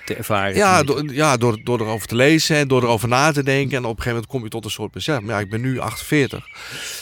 [0.06, 0.56] te ervaren.
[0.56, 3.78] Ja, door, ja door, door erover te lezen en door erover na te denken.
[3.78, 5.20] En op een gegeven moment kom je tot een soort besef.
[5.20, 6.46] Maar ja, ik ben nu 48.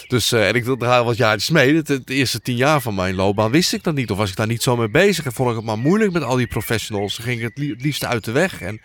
[0.08, 1.84] Dus, uh, en ik draai wat jaartjes mee.
[1.84, 4.12] De, de, eerste tien jaar van mijn loopbaan wist ik dat niet.
[4.12, 5.26] Of was ik daar niet zo mee bezig.
[5.26, 7.16] En vond ik het maar moeilijk met al die professionals.
[7.16, 8.62] Ze gingen het liefst uit de weg.
[8.62, 8.82] En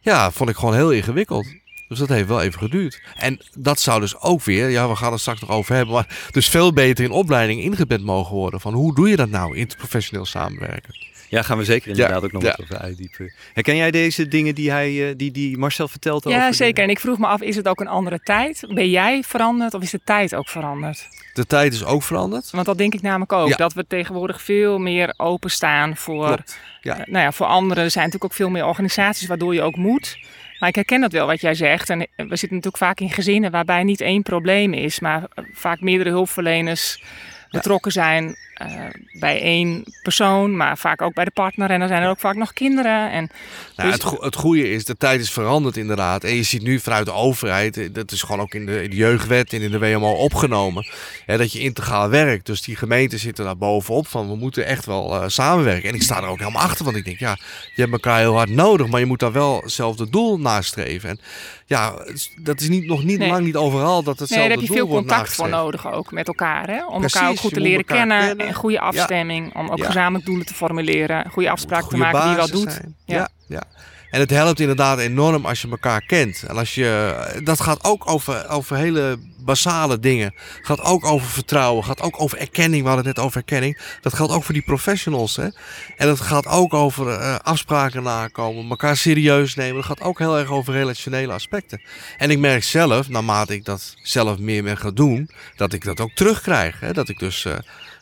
[0.00, 1.46] ja, vond ik gewoon heel ingewikkeld.
[1.88, 3.00] Dus dat heeft wel even geduurd.
[3.16, 6.28] En dat zou dus ook weer, ja, we gaan het straks nog over hebben, maar
[6.30, 8.60] dus veel beter in opleiding ingebed mogen worden.
[8.60, 11.06] Van hoe doe je dat nou, interprofessioneel samenwerken?
[11.30, 12.48] Ja, gaan we zeker inderdaad Ja, ook nog ja.
[12.48, 13.32] wat over uitdiepen.
[13.52, 16.38] Herken jij deze dingen die, hij, eh, die, die Marcel vertelt over?
[16.38, 16.82] Ja, de- zeker.
[16.84, 18.64] En ik vroeg me af, is het ook een andere tijd?
[18.74, 21.08] Ben jij veranderd of is de tijd ook veranderd?
[21.32, 22.50] De tijd is ook veranderd.
[22.50, 23.48] Want dat denk ik namelijk ook.
[23.48, 23.56] Ja.
[23.56, 26.44] Dat we tegenwoordig veel meer openstaan voor,
[26.82, 27.84] eh, nou ja, voor anderen.
[27.84, 30.18] Er zijn natuurlijk ook veel meer organisaties waardoor je ook moet.
[30.58, 31.90] Maar ik herken dat wel wat jij zegt.
[31.90, 35.80] En we zitten natuurlijk vaak in gezinnen waarbij niet één probleem is, maar eh, vaak
[35.80, 37.02] meerdere hulpverleners
[37.50, 38.68] betrokken zijn eh,
[39.12, 41.70] bij één persoon, maar vaak ook bij de partner.
[41.70, 43.10] En dan zijn er ook vaak nog kinderen.
[43.10, 43.30] En
[43.76, 46.24] Nou, Dus- het, go- het goede is, de tijd is veranderd inderdaad.
[46.24, 48.90] En je ziet nu vanuit de overheid, eh, dat is gewoon ook in de, in
[48.90, 50.86] de jeugdwet en in de WMO opgenomen,
[51.26, 52.46] hè, dat je integraal werkt.
[52.46, 55.88] Dus die gemeenten zitten daar bovenop van, we moeten echt wel eh, samenwerken.
[55.88, 57.36] En ik sta er ook helemaal achter, want ik denk, ja,
[57.74, 61.08] je hebt elkaar heel hard nodig, maar je moet daar wel hetzelfde doel nastreven.
[61.08, 61.20] En
[61.66, 61.94] ja,
[62.36, 63.28] dat is niet, nog niet Nee.
[63.28, 65.92] lang niet overal dat nee, hetzelfde daar heb je doel veel wordt contact voor nodig
[65.92, 66.66] ook met elkaar.
[66.68, 66.84] Hè?
[66.86, 68.36] Om Precies, elkaar ook goed te leren kennen.
[68.48, 69.54] En goede afstemming.
[69.54, 71.30] Om ook gezamenlijk doelen te formuleren.
[71.30, 72.80] Goede afspraken te maken wat basis doet.
[73.04, 73.28] Ja.
[73.48, 73.62] Ja,
[74.10, 76.42] En het helpt inderdaad enorm als je elkaar kent.
[76.42, 80.34] En als je, dat gaat ook over, over hele basale dingen.
[80.62, 81.84] Gaat ook over vertrouwen.
[81.84, 82.82] Gaat ook over erkenning.
[82.82, 83.78] We hadden het net over erkenning.
[84.00, 85.36] Dat geldt ook voor die professionals.
[85.36, 85.48] Hè?
[85.96, 88.70] En dat gaat ook over eh, afspraken nakomen.
[88.70, 89.74] Elkaar serieus nemen.
[89.74, 91.80] Dat gaat ook heel erg over relationele aspecten.
[92.18, 96.00] En ik merk zelf, naarmate ik dat zelf meer ben gaan doen, dat ik dat
[96.00, 96.80] ook terugkrijg.
[96.80, 96.92] Hè?
[96.92, 97.54] Dat ik dus, eh,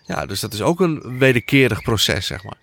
[0.07, 2.57] ja, dus dat is ook een wederkerig proces, zeg maar.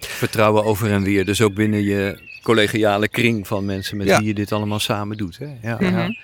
[0.00, 1.24] Vertrouwen over en weer.
[1.24, 4.18] Dus ook binnen je collegiale kring van mensen met Ja.
[4.18, 5.38] wie je dit allemaal samen doet.
[5.38, 5.46] Hè?
[5.62, 5.96] Ja, Mhm.
[5.98, 6.14] ja.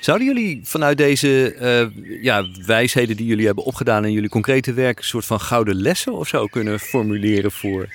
[0.00, 4.98] Zouden jullie vanuit deze eh, ja, wijsheden die jullie hebben opgedaan in jullie concrete werk...
[4.98, 7.88] een soort van gouden lessen of zo kunnen formuleren voor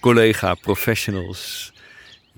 [0.00, 1.72] collega professionals?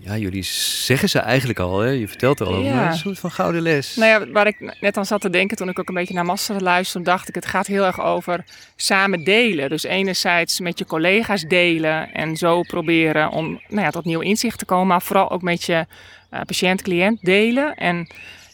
[0.02, 1.88] Ja, jullie zeggen ze eigenlijk al, hè?
[1.90, 2.90] je vertelt er al over, Ja.
[2.90, 3.96] een soort van gouden les.
[3.96, 6.24] Nou ja, waar ik net aan zat te denken toen ik ook een beetje naar
[6.24, 8.44] Masteren luisterde, dacht ik, het gaat heel erg over
[8.76, 9.68] samen delen.
[9.68, 14.58] Dus enerzijds met je collega's delen en zo proberen om nou ja, tot nieuw inzicht
[14.58, 15.86] te komen, maar vooral ook met je
[16.30, 17.74] eh, patiënt-cliënt delen.
[17.74, 18.08] En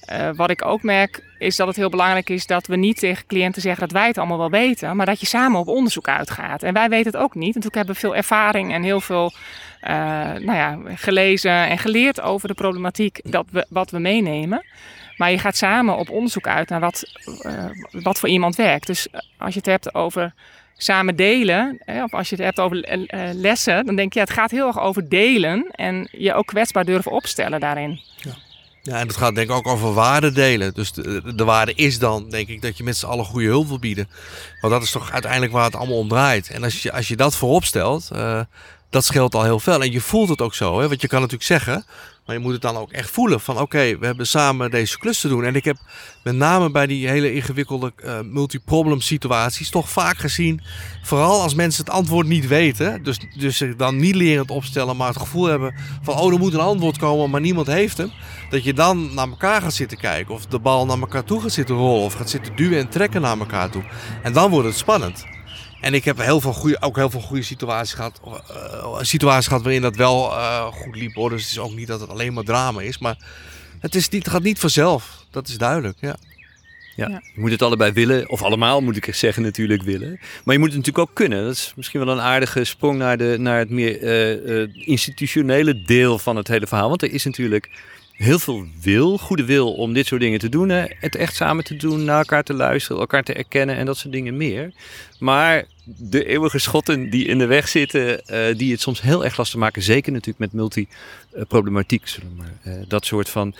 [0.07, 3.27] eh, wat ik ook merk is dat het heel belangrijk is dat we niet tegen
[3.27, 6.63] cliënten zeggen dat wij het allemaal wel weten, maar dat je samen op onderzoek uitgaat.
[6.63, 7.47] En wij weten het ook niet.
[7.47, 9.33] Natuurlijk hebben we veel ervaring en heel veel
[9.81, 9.95] eh,
[10.33, 14.65] nou ja, gelezen en geleerd over de problematiek dat we, wat we meenemen.
[15.17, 17.03] Maar je gaat samen op onderzoek uit naar wat,
[17.43, 18.87] eh, wat voor iemand werkt.
[18.87, 19.07] Dus
[19.39, 20.35] als je het hebt over
[20.77, 24.35] samen delen, hè, of als je het hebt over lessen, dan denk je, ja, het
[24.35, 28.01] gaat heel erg over delen en je ook kwetsbaar durven opstellen daarin.
[28.17, 28.31] Ja,
[28.87, 30.75] en dat gaat denk ik ook over waarde delen.
[30.75, 33.69] Dus de, de waarde is dan, denk ik, dat je met z'n allen goede hulp
[33.69, 34.09] wil bieden.
[34.61, 36.51] Want dat is toch uiteindelijk waar het allemaal om draait.
[36.51, 38.41] En als je, als je dat voorop stelt, eh,
[38.91, 39.83] dat scheelt al heel veel.
[39.83, 40.89] En je voelt het ook zo, hè?
[40.89, 41.85] want je kan natuurlijk zeggen,
[42.27, 43.41] maar je moet het dan ook echt voelen.
[43.41, 45.45] Van oké, we hebben samen deze klus te doen.
[45.45, 45.77] En ik heb
[46.25, 50.63] met name bij die hele ingewikkelde eh multiproblem situaties toch vaak gezien,
[51.03, 55.09] vooral als mensen het antwoord niet weten, dus, dus zich dan niet lerend opstellen, maar
[55.09, 58.13] het gevoel hebben van oh, er moet een antwoord komen, maar niemand heeft hem.
[58.51, 60.35] Dat je dan naar elkaar gaat zitten kijken.
[60.35, 62.05] Of de bal naar elkaar toe gaat zitten rollen.
[62.05, 63.83] Of gaat zitten duwen en trekken naar elkaar toe.
[64.23, 65.25] En dan wordt het spannend.
[65.81, 68.21] En ik heb heel veel goede, ook heel veel goede situaties gehad.
[68.25, 71.15] eh, situaties gehad waarin dat wel eh, goed liep.
[71.15, 71.31] Hoor.
[71.31, 72.99] Dus het is ook niet dat het alleen maar drama is.
[72.99, 73.17] Maar
[73.81, 75.25] het, is niet, het gaat niet vanzelf.
[75.31, 75.99] Dat is duidelijk.
[76.01, 76.17] Ja.
[76.97, 77.09] Ja.
[77.09, 77.23] Ja.
[77.35, 80.21] Je moet het allebei willen, of allemaal moet ik zeggen natuurlijk willen.
[80.45, 81.45] Maar je moet het natuurlijk ook kunnen.
[81.45, 85.83] Dat is misschien wel een aardige sprong naar, de, naar het meer eh, eh, institutionele
[85.83, 86.89] deel van het hele verhaal.
[86.89, 87.71] Want er is natuurlijk
[88.17, 90.69] heel veel wil, goede wil om dit soort dingen te doen.
[90.69, 90.85] Hè?
[91.01, 94.13] Het echt samen te doen, naar elkaar te luisteren, elkaar te erkennen en dat soort
[94.13, 94.73] dingen meer.
[95.19, 99.37] Maar de eeuwige schotten die in de weg zitten, eh, die het soms heel erg
[99.37, 99.83] lastig maken.
[99.83, 102.53] Zeker natuurlijk met multiproblematiek, we maar.
[102.63, 103.55] eh, dat soort van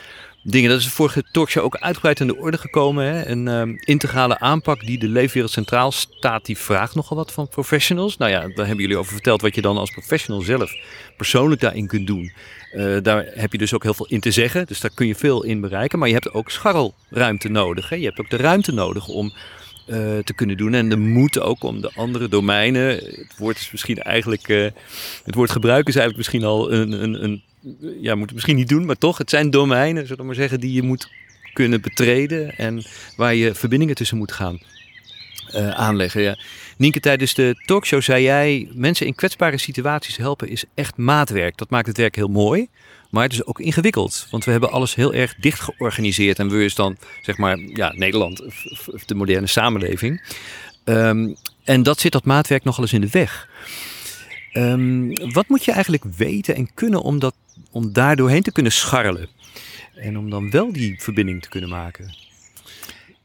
[0.51, 0.71] dingen.
[0.71, 3.05] Dat is vorige talkshow ook uitgebreid aan de orde gekomen.
[3.05, 3.27] Hè?
[3.27, 8.17] Een ehm, integrale aanpak die de leefwereld centraal staat, die vraagt nogal wat van professionals.
[8.17, 10.73] Nou ja, daar hebben jullie over verteld wat je dan als professional zelf
[11.17, 12.33] persoonlijk daarin kunt doen.
[12.73, 14.67] Eh, daar heb je dus ook heel veel in te zeggen.
[14.67, 15.99] Dus daar kun je veel in bereiken.
[15.99, 17.89] Maar je hebt ook scharrelruimte nodig.
[17.89, 17.97] Hè?
[17.97, 19.33] Je hebt ook de ruimte nodig om
[19.87, 20.75] eh, te kunnen doen.
[20.75, 22.89] En de moed ook om de andere domeinen.
[22.97, 24.49] Het woord is misschien eigenlijk.
[24.49, 24.67] eh,
[25.25, 26.93] het woord gebruiken is eigenlijk misschien al een.
[27.03, 27.43] een, een
[28.01, 29.19] ja, moet het misschien niet doen, maar toch.
[29.19, 31.11] Het zijn domeinen, zullen we maar zeggen, die je moet
[31.53, 32.57] kunnen betreden.
[32.57, 32.85] En
[33.17, 34.59] waar je verbindingen tussen moet gaan
[35.47, 36.23] eh, aanleggen.
[36.23, 36.39] Ja.
[36.77, 41.57] Nienke, tijdens de talkshow zei jij: mensen in kwetsbare situaties helpen is echt maatwerk.
[41.57, 42.69] Dat maakt het werk heel mooi.
[43.11, 46.39] Maar het is ook ingewikkeld, want we hebben alles heel erg dicht georganiseerd.
[46.39, 48.43] En we is dan, zeg maar, ja, Nederland,
[49.07, 50.35] de moderne samenleving.
[50.85, 53.49] Ehm, en dat zit dat maatwerk nogal eens in de weg.
[54.53, 57.35] Ehm, wat moet je eigenlijk weten en kunnen om, dat,
[57.77, 59.29] om daar doorheen te kunnen scharrelen?
[59.95, 62.15] En om dan wel die verbinding te kunnen maken?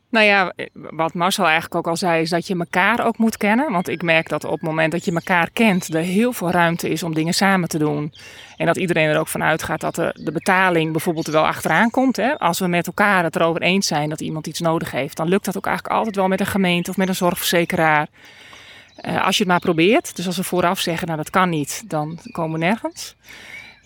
[0.10, 3.72] Nou ja, wat Marcel eigenlijk ook al zei, is dat je elkaar ook moet kennen.
[3.72, 6.90] Want ik merk dat op het moment dat je elkaar kent, er heel veel ruimte
[6.90, 8.14] is om dingen samen te doen.
[8.58, 12.16] En dat iedereen er ook van uitgaat dat de, betaling bijvoorbeeld er wel achteraan komt.
[12.16, 12.40] Hè?
[12.40, 15.46] Als we met elkaar het erover eens zijn dat iemand iets nodig heeft, dan lukt
[15.46, 18.08] dat ook eigenlijk altijd wel met een gemeente of met een zorgverzekeraar.
[19.02, 20.16] Uh, als je het maar probeert.
[20.16, 23.16] Dus als we vooraf zeggen, nou dat kan niet, dan komen we nergens.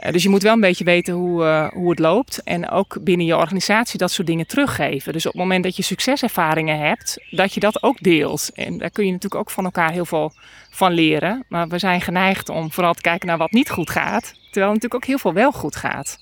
[0.03, 2.43] Uh, dus je moet wel een beetje weten hoe, uh, hoe het loopt.
[2.43, 5.13] En ook binnen je organisatie dat soort dingen teruggeven.
[5.13, 8.49] Dus op het moment dat je succeservaringen hebt, dat je dat ook deelt.
[8.53, 10.33] En daar kun je natuurlijk ook van elkaar heel veel
[10.69, 11.45] van leren.
[11.49, 14.33] Maar we zijn geneigd om vooral te kijken naar wat niet goed gaat.
[14.51, 16.19] Terwijl natuurlijk ook heel veel wel goed gaat.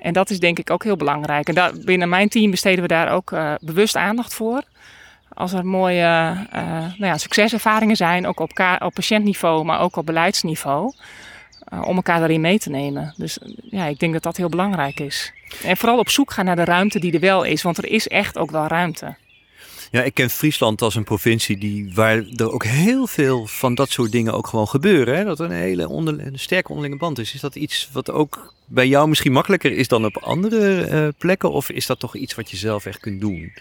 [0.00, 1.48] En dat is denk ik ook heel belangrijk.
[1.48, 4.62] En daar, binnen mijn team besteden we daar ook bewust aandacht voor
[5.28, 6.36] als er mooie
[6.96, 10.92] nou ja, succeservaringen zijn, ook op, op patiëntniveau, maar ook op beleidsniveau,
[11.82, 13.14] om elkaar daarin mee te nemen.
[13.16, 15.32] Dus ja, ik denk dat dat heel belangrijk is.
[15.62, 18.08] En vooral op zoek gaan naar de ruimte die er wel is, want er is
[18.08, 19.16] echt ook wel ruimte.
[19.90, 23.90] Ja, ik ken Friesland als een provincie die, waar er ook heel veel van dat
[23.90, 25.16] soort dingen ook gewoon gebeuren.
[25.16, 25.24] Hè?
[25.24, 27.34] Dat er een hele onder, een sterke onderlinge band is.
[27.34, 31.52] Is dat iets wat ook bij jou misschien makkelijker is dan op andere uh, plekken?
[31.52, 33.52] Of is dat toch iets wat je zelf echt kunt doen?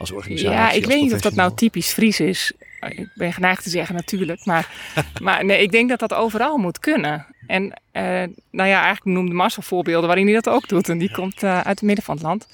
[0.00, 0.58] als organisatie?
[0.58, 2.52] Ja, ik weet niet of dat nou typisch Fries is.
[2.88, 4.44] Ik ben geneigd te zeggen natuurlijk.
[4.44, 4.68] Maar,
[5.22, 7.26] maar nee, ik denk dat dat overal moet kunnen.
[7.46, 8.02] En uh,
[8.50, 10.88] nou ja, eigenlijk noemde Marcel voorbeelden waarin hij dat ook doet.
[10.88, 12.46] En die komt uh, uit het midden van het land.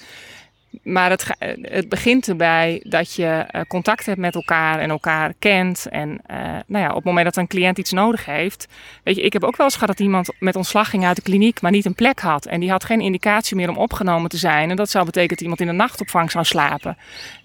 [0.82, 1.26] Maar het,
[1.62, 5.86] het begint erbij dat je eh, contact hebt met elkaar en elkaar kent.
[5.90, 6.36] En uh,
[6.66, 8.68] nou ja, op het moment dat een cliënt iets nodig heeft.
[9.02, 11.22] Weet je, ik heb ook wel eens gehad dat iemand met ontslag ging uit de
[11.22, 12.46] kliniek, maar niet een plek had.
[12.46, 14.70] En die had geen indicatie meer om opgenomen te zijn.
[14.70, 16.96] En dat zou betekenen dat iemand in de nachtopvang zou slapen.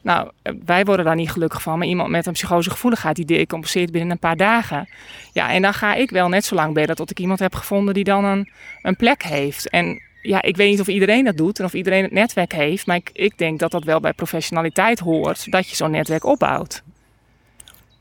[0.02, 1.78] Nou, eh, wij worden daar niet gelukkig van.
[1.78, 4.90] Maar iemand met een psychosegevoeligheid die decompenseert binnen een paar dagen.
[5.34, 7.94] Ja, en dan ga ik wel net zo lang bellen tot ik iemand heb gevonden
[7.94, 8.50] die dan een,
[8.82, 9.70] een plek heeft.
[9.70, 12.86] En ja, ik weet niet of iedereen dat doet en of iedereen het netwerk heeft.
[12.86, 16.84] Maar ik, ik denk dat dat wel bij professionaliteit hoort, dat je zo'n netwerk opbouwt.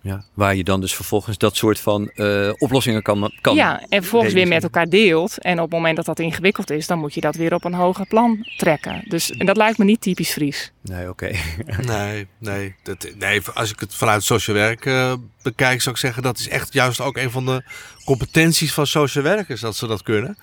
[0.02, 3.54] Ja, waar je dan dus vervolgens dat soort van uh, oplossingen kan, kan.
[3.54, 5.38] Ja, en vervolgens weer met elkaar deelt.
[5.38, 7.74] En op het moment dat dat ingewikkeld is, dan moet je dat weer op een
[7.74, 9.04] hoger plan trekken.
[9.08, 10.72] Dus en dat lijkt me niet typisch Fries.
[10.82, 11.30] Nee, oké.
[11.86, 13.40] nee, nee, dat, nee.
[13.54, 17.00] Als ik het vanuit social werk uh, bekijk, zou ik zeggen dat is echt juist
[17.00, 17.62] ook een van de
[18.04, 20.38] competenties van social werkers dat ze dat kunnen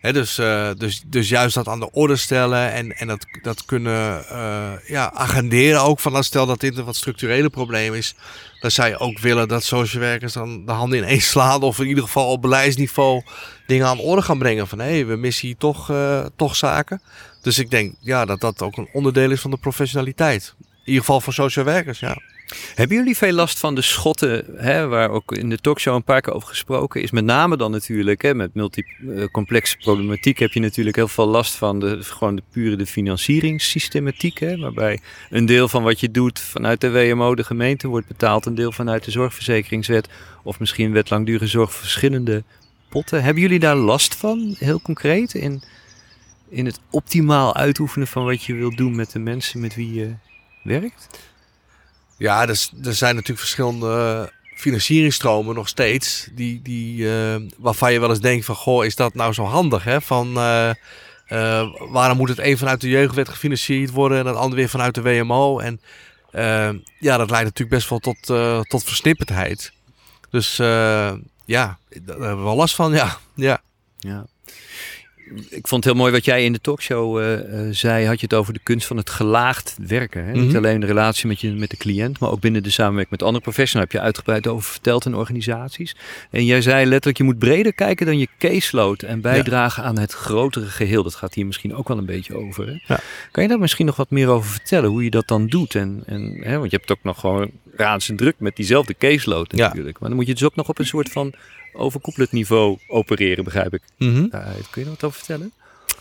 [0.00, 4.24] dus, uh, dus, dus juist dat aan de orde stellen en, en dat, dat kunnen
[4.32, 6.00] uh, ja, agenderen ook.
[6.00, 8.14] Van als stel dat dit een wat structurele probleem is.
[8.60, 11.62] Dan je ook willen dat social werkers dan de handen ineens slaan.
[11.62, 13.22] Of in ieder geval op beleidsniveau
[13.66, 14.68] dingen aan de orde gaan brengen.
[14.68, 17.02] Van hé, hey, we missen hier toch, uh, toch zaken.
[17.42, 20.54] Dus ik denk ja, dat dat ook een onderdeel is van de professionaliteit.
[20.58, 22.16] In ieder geval voor social werkers, ja.
[22.74, 26.20] Hebben jullie veel last van de schotten, hè, waar ook in de talkshow een paar
[26.20, 27.10] keer over gesproken is?
[27.10, 31.80] Met name dan natuurlijk, hè, met multicomplexe problematiek heb je natuurlijk heel veel last van
[31.80, 34.38] de, gewoon de pure de financieringssystematiek.
[34.38, 38.46] Hè, waarbij een deel van wat je doet vanuit de WMO, de gemeente, wordt betaald.
[38.46, 40.08] Een deel vanuit de zorgverzekeringswet
[40.42, 42.44] of misschien wet langdurige zorg verschillende
[42.88, 43.22] potten.
[43.22, 45.62] Hebben jullie daar last van, heel concreet, in,
[46.48, 50.14] in het optimaal uitoefenen van wat je wilt doen met de mensen met wie je
[50.62, 51.27] werkt?
[52.18, 56.28] Ja, dus, er zijn natuurlijk verschillende financieringstromen nog steeds.
[56.32, 59.84] Die, die, uh, waarvan je wel eens denkt van, goh, is dat nou zo handig?
[59.84, 60.00] Hè?
[60.00, 60.70] Van, uh,
[61.90, 65.02] waarom moet het een vanuit de jeugdwet gefinancierd worden en het ander weer vanuit de
[65.02, 65.58] WMO?
[65.58, 65.80] En
[66.98, 68.26] ja, dat leidt natuurlijk best wel tot,
[68.68, 69.72] tot versnipperdheid.
[70.30, 70.56] Dus
[71.44, 73.18] ja, daar hebben we wel last van, ja.
[73.34, 73.60] ja.
[73.98, 74.26] ja
[75.50, 77.38] ik vond het heel mooi wat jij in de talkshow uh,
[77.70, 78.06] zei.
[78.06, 80.24] Had je het over de kunst van het gelaagd werken.
[80.24, 80.32] Hè?
[80.32, 80.56] Niet mhm.
[80.56, 83.42] alleen de relatie met, je, met de cliënt, maar ook binnen de samenwerking met andere
[83.42, 83.92] professionals.
[83.92, 85.96] Heb je uitgebreid over verteld in organisaties.
[86.30, 89.02] En jij zei letterlijk, je moet breder kijken dan je caseload.
[89.02, 91.02] En bijdragen aan het grotere geheel.
[91.02, 92.66] Dat gaat hier misschien ook wel een beetje over.
[92.66, 92.94] Hè?
[92.94, 93.00] Ja.
[93.30, 94.90] Kan je daar misschien nog wat meer over vertellen?
[94.90, 95.74] Hoe je dat dan doet?
[95.74, 96.58] En, en, hè?
[96.58, 99.98] Want je hebt ook nog gewoon razend druk met diezelfde caseload natuurlijk.
[99.98, 101.34] Maar dan moet je dus ook nog op een soort van
[101.72, 103.82] overkoepelend niveau opereren, begrijp ik.
[103.98, 105.52] Mm kun je er wat over vertellen?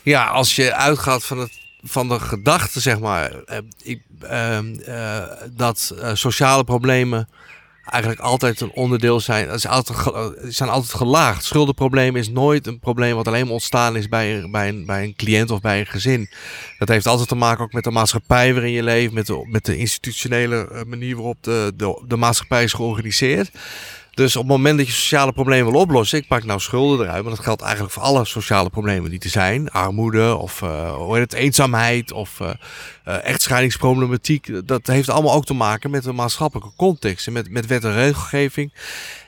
[0.01, 5.23] Ja, als je uitgaat van, het, van de gedachte, zeg maar, eh, ik, ehm, eh,
[5.51, 7.29] dat eh, sociale problemen
[7.85, 9.49] eigenlijk altijd een onderdeel zijn.
[9.49, 9.97] Het altijd,
[10.53, 11.43] zijn altijd gelaagd.
[11.43, 15.15] Schuldenprobleem is nooit een probleem wat alleen maar ontstaan is bij, bij, een, bij een
[15.15, 16.29] cliënt of bij een gezin.
[16.77, 19.65] Dat heeft altijd te maken ook met de maatschappij waarin je leeft, met de, met
[19.65, 23.51] de institutionele manier waarop de, de, de maatschappij is georganiseerd.
[24.17, 27.23] Dus op het moment dat je sociale problemen wil oplossen, ik pak nou schulden eruit,
[27.23, 29.69] maar dat geldt eigenlijk voor alle sociale problemen die er zijn.
[29.69, 32.49] Armoede of heet het, eenzaamheid of uh,
[33.07, 34.67] uh, echtscheidingsproblematiek.
[34.67, 37.93] Dat heeft allemaal ook te maken met de maatschappelijke context en met, met wet en
[37.93, 38.73] regelgeving.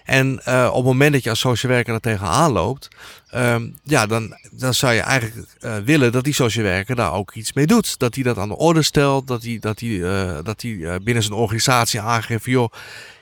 [0.04, 2.88] En op het moment dat je als social werker er tegenaan loopt,
[3.36, 5.48] um, ja, dan, dan zou je eigenlijk
[5.86, 8.00] willen dat die social werker daar ook iets mee doet.
[8.00, 10.62] Dat hij dat aan de orde stelt, dat hij, dat uh, dat
[11.04, 12.72] binnen zijn organisatie aangeeft, joh,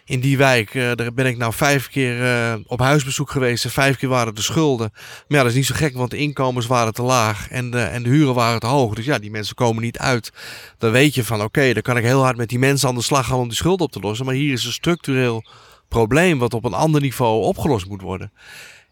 [0.07, 3.63] in die wijk, uh, daar ben ik nou vijf keer uh, op huisbezoek geweest.
[3.63, 4.89] En vijf keer waren de schulden.
[4.93, 7.81] Maar ja, dat is niet zo gek, want de inkomens waren te laag en de,
[7.81, 8.95] en de huren waren te hoog.
[8.95, 10.31] Dus ja, die mensen komen niet uit.
[10.77, 13.01] Dan weet je van, oké, dan kan ik heel hard met die mensen aan de
[13.01, 14.25] slag gaan om die schulden op te lossen.
[14.25, 15.45] Maar hier is een structureel
[15.87, 18.31] probleem wat op een ander niveau opgelost moet worden.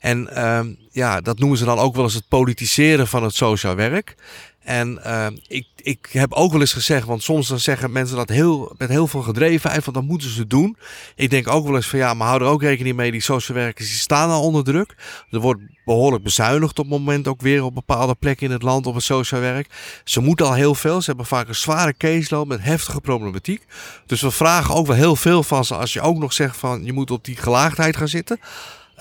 [0.06, 0.60] En uh,
[0.92, 4.16] ja, dat noemen ze dan ook wel eens het politiseren van het sociaal werk.
[4.60, 8.30] En uh, ik, ik heb ook wel eens gezegd, want soms dan zeggen mensen dat
[8.30, 10.78] heel, met heel veel gedrevenheid, van dat moeten ze doen.
[11.16, 13.58] Ik denk ook wel eens van ja, maar hou er ook rekening mee, die social
[13.58, 14.96] werkers die staan al onder druk.
[15.30, 18.88] Er wordt behoorlijk bezuinigd op het moment ook weer op bepaalde plekken in het land
[18.88, 19.70] op het sociaal werk.
[20.04, 23.66] Ze moeten al heel veel, ze hebben vaak een zware caseload met heftige problematiek.
[24.06, 26.84] Dus we vragen ook wel heel veel van ze als je ook nog zegt van
[26.84, 28.40] je moet op die gelaagdheid gaan zitten.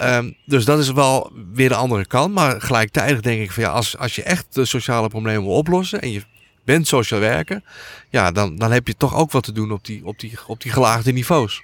[0.03, 2.34] Um, dus dat is wel weer de andere kant.
[2.34, 6.01] Maar gelijktijdig denk ik van ja, als, als je echt de sociale problemen wil oplossen
[6.01, 6.22] en je
[6.64, 7.62] bent sociaal werker,
[8.11, 10.62] ja, dan, dan heb je toch ook wat te doen op die, op die, op
[10.62, 11.62] die gelaagde niveaus.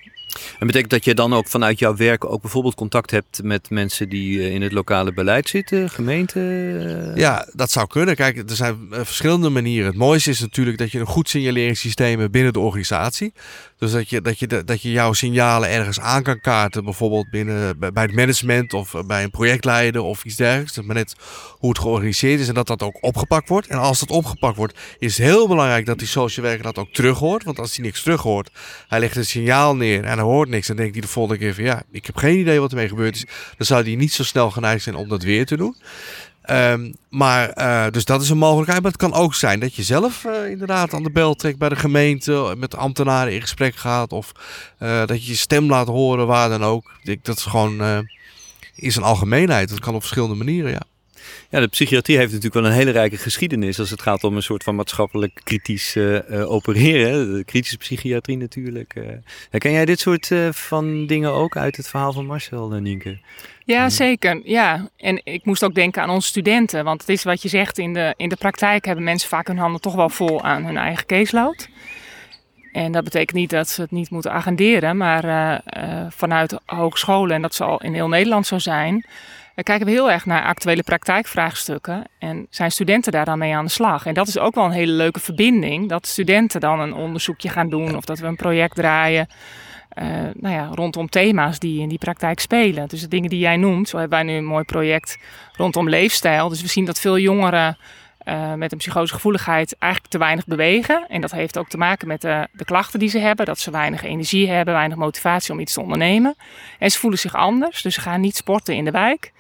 [0.59, 4.09] En betekent dat je dan ook vanuit jouw werk ook bijvoorbeeld contact hebt met mensen
[4.09, 6.41] die eh, in het lokale beleid zitten, gemeente?
[7.15, 8.17] Ja, dat zou kunnen.
[8.17, 9.87] Kijk, er zijn eh, verschillende manieren.
[9.87, 13.33] Het mooiste is natuurlijk dat je een goed signaleringssysteem hebt binnen de organisatie.
[13.79, 17.79] Dus dat je, dat, je, dat je jouw signalen ergens aan kan kaarten, bijvoorbeeld binnen,
[17.79, 20.75] bij het management of bij een projectleider of iets dergelijks.
[20.75, 21.15] Dat maar net
[21.51, 23.67] hoe het georganiseerd is en dat dat ook opgepakt wordt.
[23.67, 26.93] En als dat opgepakt wordt, is het heel belangrijk dat die social werker dat ook
[26.93, 27.45] terug hoort.
[27.45, 28.51] Want als hij niks terug hoort,
[28.89, 31.65] hij legt een signaal neer en hoort niks, dan denkt hij de volgende keer van
[31.65, 33.25] ja, ik heb geen idee wat ermee gebeurd is.
[33.57, 35.77] Dan zou hij niet zo snel geneigd zijn om dat weer te doen.
[36.51, 38.83] Um, maar, uh, dus dat is een mogelijkheid.
[38.83, 41.69] Maar het kan ook zijn dat je zelf uh, inderdaad aan de bel trekt bij
[41.69, 44.13] de gemeente, met ambtenaren in gesprek gaat.
[44.13, 44.33] Of
[44.79, 46.93] uh, dat je je stem laat horen, waar dan ook.
[47.03, 48.07] Ik, dat is gewoon
[48.75, 49.69] is een algemeenheid.
[49.69, 50.83] Dat kan op verschillende manieren, ja.
[51.51, 54.43] Ja, de psychiatrie heeft natuurlijk wel een hele rijke geschiedenis als het gaat om een
[54.43, 57.35] soort van maatschappelijk kritisch uh, opereren.
[57.35, 58.95] De kritische psychiatrie natuurlijk.
[58.95, 59.05] Uh.
[59.51, 63.19] Herken jij dit soort uh, van dingen ook uit het verhaal van Marcel, Nienke?
[63.65, 64.41] Ja, zeker.
[64.45, 66.85] Ja, en ik moest ook denken aan onze studenten.
[66.85, 69.59] Want het is wat je zegt, in de, in de praktijk hebben mensen vaak hun
[69.59, 71.69] handen toch wel vol aan hun eigen caseload.
[72.73, 75.63] En dat betekent niet dat ze het niet moeten agenderen, maar
[76.09, 79.07] vanuit hogescholen, en dat zal in heel Nederland zo zijn,
[79.55, 83.71] kijken we heel erg naar actuele praktijkvraagstukken en zijn studenten daar dan mee aan de
[83.71, 84.07] slag.
[84.07, 87.69] En dat is ook wel een hele leuke verbinding, dat studenten dan een onderzoekje gaan
[87.69, 89.29] doen of dat we een project draaien.
[89.99, 92.89] Uh, nou ja, rondom thema's die in die praktijk spelen.
[92.89, 95.19] Dus de dingen die jij noemt, zo hebben wij nu een mooi project
[95.53, 96.49] rondom leefstijl.
[96.49, 97.79] Dus we zien dat veel jongeren
[98.25, 101.07] uh, met een psychose gevoeligheid eigenlijk te weinig bewegen.
[101.09, 103.47] En dat heeft ook te maken met de, de, klachten die ze hebben.
[103.47, 106.35] Dat ze weinig energie hebben, weinig motivatie om iets te ondernemen.
[106.79, 109.33] En ze voelen zich anders, dus ze gaan niet sporten in de wijk.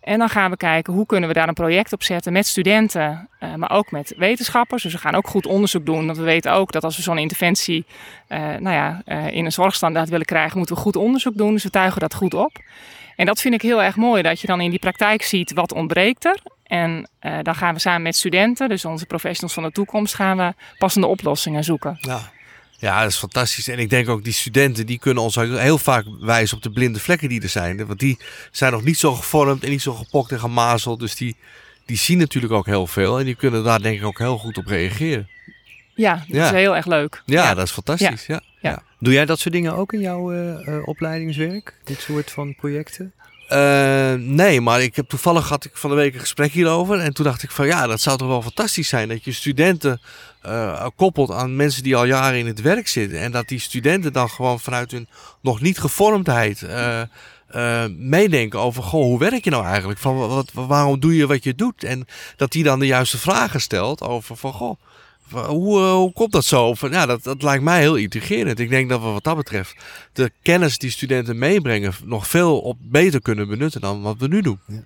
[0.00, 3.28] En dan gaan we kijken hoe kunnen we daar een project op zetten met studenten,
[3.40, 4.82] uh, maar ook met wetenschappers.
[4.82, 6.06] Dus we gaan ook goed onderzoek doen.
[6.06, 7.86] Want we weten ook dat als we zo'n interventie
[8.28, 11.52] nou ja, in een zorgstandaard willen krijgen, moeten we goed onderzoek doen.
[11.52, 12.52] Dus we tuigen dat goed op.
[13.18, 15.72] En dat vind ik heel erg mooi, dat je dan in die praktijk ziet wat
[15.72, 16.40] ontbreekt er.
[16.68, 20.36] En uh, dan gaan we samen met studenten, dus onze professionals van de toekomst, gaan
[20.36, 21.98] we passende oplossingen zoeken.
[22.00, 22.30] Ja.
[22.80, 23.68] Ja, dat is fantastisch.
[23.68, 27.00] En ik denk ook die studenten die kunnen ons heel vaak wijzen op de blinde
[27.00, 27.86] vlekken die er zijn.
[27.86, 28.18] Want die
[28.50, 31.00] zijn nog niet zo gevormd en niet zo gepokt en gemazeld.
[31.00, 31.36] Dus die,
[31.86, 33.18] die zien natuurlijk ook heel veel.
[33.18, 35.28] En die kunnen daar denk ik ook heel goed op reageren.
[35.94, 36.44] Ja, dat ja.
[36.44, 37.22] is heel erg leuk.
[37.24, 37.54] Ja, ja.
[37.54, 38.26] dat is fantastisch.
[38.26, 38.40] Ja.
[38.60, 38.82] ja.
[38.98, 41.74] Doe jij dat soort dingen ook in jouw uh, uh, opleidingswerk?
[41.84, 43.12] Dit soort van projecten?
[43.52, 46.98] Uh, nee, maar ik heb toevallig had ik van de week een gesprek hierover.
[46.98, 50.00] En toen dacht ik van ja, dat zou toch wel fantastisch zijn dat je studenten
[50.46, 53.20] uh, koppelt aan mensen die al jaren in het werk zitten.
[53.20, 55.08] En dat die studenten dan gewoon vanuit hun
[55.40, 59.98] nog niet gevormdheid uh, meedenken over goh, hoe werk je nou eigenlijk?
[59.98, 61.84] Van, wat, waarom doe je wat je doet?
[61.84, 64.80] En dat die dan de juiste vragen stelt over van goh,
[65.30, 66.74] hoe, uh, hoe komt dat zo?
[66.90, 68.58] dat, dat lijkt mij heel intrigerend.
[68.58, 69.74] Ik denk dat we wat dat betreft
[70.12, 74.40] de kennis die studenten meebrengen nog veel op beter kunnen benutten dan wat we nu
[74.40, 74.60] doen.
[74.66, 74.84] Ja.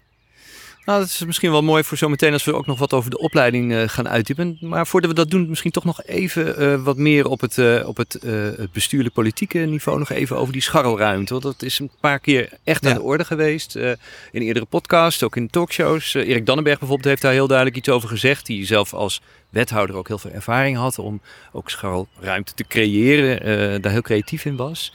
[0.85, 3.19] Nou, dat is misschien wel mooi voor zometeen als we ook nog wat over de
[3.19, 4.57] opleiding uh, gaan uitdiepen.
[4.61, 7.89] Maar voordat we dat doen, misschien toch nog even uh, wat meer op het, uh,
[7.89, 9.99] op het, het bestuurlijk politieke niveau.
[9.99, 11.33] Nog even over die scharrelruimte.
[11.33, 12.91] Want dat is een paar keer echt ja.
[12.91, 13.77] aan de orde geweest.
[13.77, 16.15] in eerdere podcasts, ook in talkshows.
[16.15, 18.47] Erik Dannenberg bijvoorbeeld heeft daar heel duidelijk iets over gezegd.
[18.47, 19.21] Die zelf als
[19.51, 21.21] wethouder ook heel veel ervaring had om
[21.53, 23.83] ook scharrelruimte te creëren.
[23.83, 24.93] daar heel creatief in was.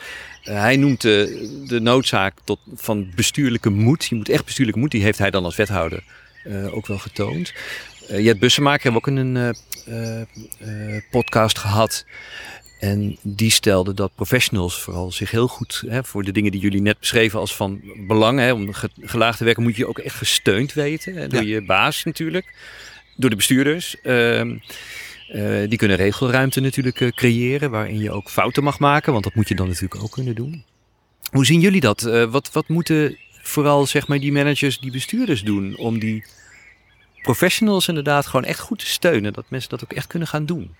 [0.47, 4.05] Eh, hij noemt de, de noodzaak tot, van bestuurlijke moed.
[4.05, 6.03] Je moet echt bestuurlijke moed, die heeft hij dan als wethouder
[6.45, 7.53] uh, ook wel getoond.
[8.11, 12.05] Uh, Jet Bussemaker hebben we ook in een podcast gehad.
[12.79, 16.81] En die stelde dat professionals vooral zich heel goed, hè, voor de dingen die jullie
[16.81, 20.15] net beschreven als van belang, hè, om ge gelaagd te werken, moet je ook echt
[20.15, 21.15] gesteund weten.
[21.15, 22.53] Hè, door je baas natuurlijk,
[23.15, 23.95] door de bestuurders.
[25.27, 29.35] Eh, die kunnen regelruimte natuurlijk uh, creëren, waarin je ook fouten mag maken, want dat
[29.35, 30.63] moet je dan natuurlijk ook kunnen doen.
[31.31, 32.05] Hoe zien jullie dat?
[32.05, 36.25] Uh, wat, wat moeten vooral zeg maar, die managers, die bestuurders doen om die
[37.21, 40.75] professionals inderdaad gewoon echt goed te steunen, dat mensen dat ook echt kunnen gaan doen?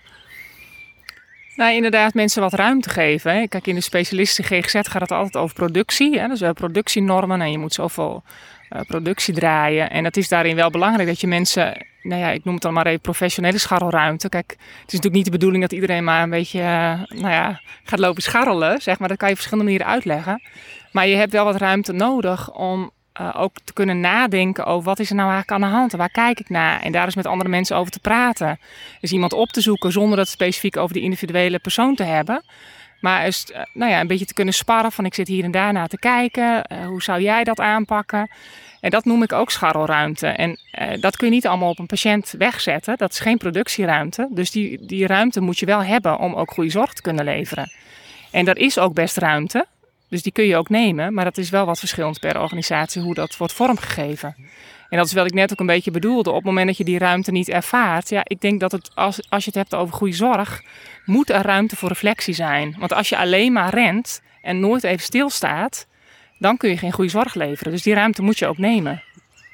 [1.56, 3.48] Nou, inderdaad, mensen wat ruimte geven.
[3.48, 6.18] Kijk, in de specialisten GGZ gaat het altijd over productie.
[6.18, 6.28] Hè.
[6.28, 8.22] Dus we hebben productienormen en je moet zoveel
[8.86, 9.90] productie draaien.
[9.90, 12.72] En het is daarin wel belangrijk dat je mensen, nou ja, ik noem het dan
[12.72, 14.28] maar even professionele scharrelruimte.
[14.28, 17.60] Kijk, het is natuurlijk niet de bedoeling dat iedereen maar een beetje, uh, nou ja,
[17.84, 19.08] gaat lopen scharrelen, zeg maar.
[19.08, 20.42] Dat kan je op verschillende manieren uitleggen.
[20.92, 22.90] Maar je hebt wel wat ruimte nodig om
[23.20, 26.10] uh, ook te kunnen nadenken over wat is er nou eigenlijk aan de hand waar
[26.10, 26.80] kijk ik naar.
[26.80, 28.58] En daar eens met andere mensen over te praten.
[29.00, 32.44] Dus iemand op te zoeken zonder dat specifiek over de individuele persoon te hebben.
[33.00, 35.50] Maar eens, uh, nou ja, een beetje te kunnen sparren van ik zit hier en
[35.50, 36.66] daar naar te kijken.
[36.86, 38.30] Hoe zou jij dat aanpakken?
[38.80, 40.26] En dat noem ik ook scharrelruimte.
[40.26, 40.58] En
[41.00, 42.96] dat kun je niet allemaal op een patiënt wegzetten.
[42.96, 44.28] Dat is geen productieruimte.
[44.30, 47.72] Dus die, die ruimte moet je wel hebben om ook goede zorg te kunnen leveren.
[48.30, 49.66] En er is ook best ruimte.
[50.08, 53.14] Dus die kun je ook nemen, maar dat is wel wat verschillend per organisatie hoe
[53.14, 54.34] dat wordt vormgegeven.
[54.88, 56.30] En dat is wat ik net ook een beetje bedoelde.
[56.30, 59.30] Op het moment dat je die ruimte niet ervaart, ja, ik denk dat het als,
[59.30, 60.62] als je het hebt over goede zorg,
[61.04, 62.76] moet er ruimte voor reflectie zijn.
[62.78, 65.86] Want als je alleen maar rent en nooit even stilstaat,
[66.38, 67.72] dan kun je geen goede zorg leveren.
[67.72, 69.02] Dus die ruimte moet je ook nemen.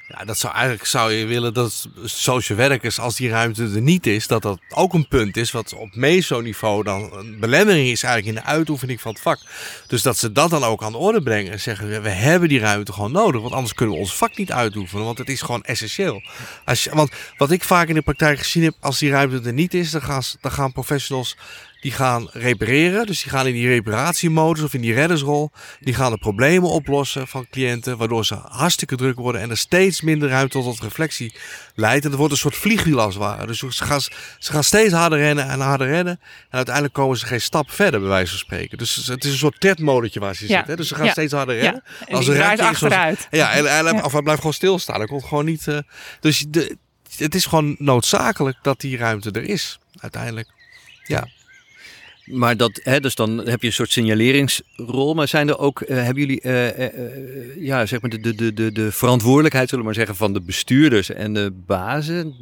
[0.07, 4.07] Ja, dat zou eigenlijk zou je willen dat social werkers, als die ruimte er niet
[4.07, 8.37] is, dat dat ook een punt is wat op meso-niveau dan een belemmering is eigenlijk
[8.37, 9.39] in de uitoefening van het vak.
[9.87, 12.59] Dus dat ze dat dan ook aan de orde brengen en zeggen we hebben die
[12.59, 15.63] ruimte gewoon nodig, want anders kunnen we ons vak niet uitoefenen, want het is gewoon
[15.63, 16.21] essentieel.
[16.65, 19.53] Als je, want wat ik vaak in de praktijk gezien heb, als die ruimte er
[19.53, 21.37] niet is, dan gaan, dan gaan professionals
[21.85, 23.05] die gaan repareren.
[23.05, 25.51] Dus die gaan in die reparatiemodus of in die reddersrol.
[25.79, 27.97] Die gaan de problemen oplossen van cliënten.
[27.97, 29.41] Waardoor ze hartstikke druk worden.
[29.41, 31.35] En er steeds minder ruimte tot reflectie
[31.75, 32.03] leidt.
[32.03, 33.47] En het wordt een soort vliegwiel als het ware.
[33.47, 34.01] Dus ze gaan,
[34.39, 36.19] ze gaan steeds harder rennen en harder rennen.
[36.49, 38.77] En uiteindelijk komen ze geen stap verder, bij wijze van spreken.
[38.77, 40.57] Dus het is een soort tredmodetje waar ze ja.
[40.57, 40.77] zitten.
[40.77, 41.11] Dus ze gaan ja.
[41.11, 41.83] steeds harder rennen.
[41.85, 42.05] Ja.
[42.07, 43.27] En als die draait achteruit.
[43.31, 44.99] ja, en, en, of hij blijft gewoon stilstaan.
[44.99, 45.67] Dat komt gewoon niet...
[45.67, 45.77] Uh,
[46.19, 46.77] dus de,
[47.17, 49.79] het is gewoon noodzakelijk dat die ruimte er is.
[49.99, 50.49] Uiteindelijk.
[51.03, 51.27] Ja.
[52.25, 55.13] Maar dat, hè, dus dan heb je een soort signaleringsrol.
[55.13, 56.87] Maar zijn er ook, uh, hebben jullie, uh, uh,
[57.59, 61.09] ja, zeg maar de, de, de, de verantwoordelijkheid, zullen we maar zeggen, van de bestuurders
[61.09, 62.35] en de bazen?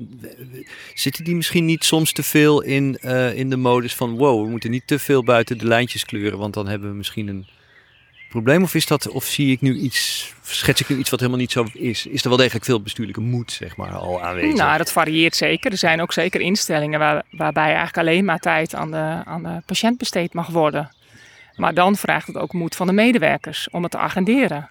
[0.94, 2.96] Zitten die misschien niet soms te veel in,
[3.36, 6.54] in de modus van, wow, we moeten niet te veel buiten de lijntjes kleuren, want
[6.54, 7.46] dan hebben we misschien een
[8.34, 8.64] probleem?
[8.64, 11.52] Of is dat, of zie ik nu iets, schets ik nu iets wat helemaal niet
[11.52, 12.06] zo is?
[12.06, 14.56] Is er wel degelijk veel bestuurlijke moed, zeg maar, al aanwezig?
[14.56, 15.72] Nou, dat varieert zeker.
[15.72, 19.62] Er zijn ook zeker instellingen waar, waarbij eigenlijk alleen maar tijd aan de, aan de
[19.66, 20.92] patiënt besteed mag worden.
[21.56, 24.70] Maar dan vraagt het ook moed van de medewerkers om het te agenderen.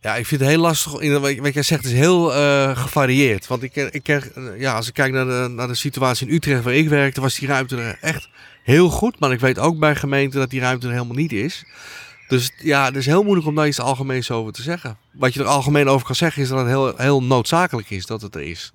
[0.00, 0.92] Ja, ik vind het heel lastig.
[1.40, 3.46] Wat jij zegt is heel uh, gevarieerd.
[3.46, 6.74] Want ik, ik, ja, als ik kijk naar de, naar de situatie in Utrecht waar
[6.74, 8.28] ik werkte, was die ruimte er echt
[8.62, 9.20] heel goed.
[9.20, 11.64] Maar ik weet ook bij gemeenten dat die ruimte er helemaal niet is.
[12.28, 14.96] Dus ja, het is heel moeilijk om daar iets algemeens over te zeggen.
[15.12, 18.22] Wat je er algemeen over kan zeggen is dat het heel, heel noodzakelijk is dat
[18.22, 18.72] het er is.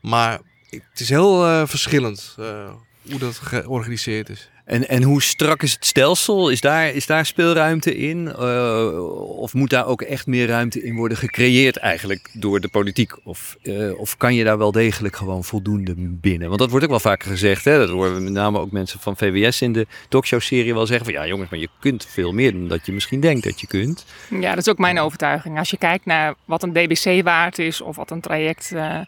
[0.00, 0.40] Maar
[0.70, 2.70] het is heel uh, verschillend uh,
[3.10, 4.50] hoe dat georganiseerd is.
[4.64, 6.48] En, en hoe strak is het stelsel?
[6.50, 8.34] Is daar, is daar speelruimte in?
[8.38, 13.26] Uh, of moet daar ook echt meer ruimte in worden gecreëerd eigenlijk door de politiek?
[13.26, 16.48] Of, uh, of kan je daar wel degelijk gewoon voldoende binnen?
[16.48, 17.64] Want dat wordt ook wel vaker gezegd.
[17.64, 17.78] Hè?
[17.78, 21.04] Dat horen we met name ook mensen van VWS in de talkshow-serie wel zeggen.
[21.06, 23.66] Van ja jongens, maar je kunt veel meer dan dat je misschien denkt dat je
[23.66, 24.06] kunt.
[24.28, 25.58] Ja, dat is ook mijn overtuiging.
[25.58, 29.00] Als je kijkt naar wat een DBC waard is of wat een traject uh,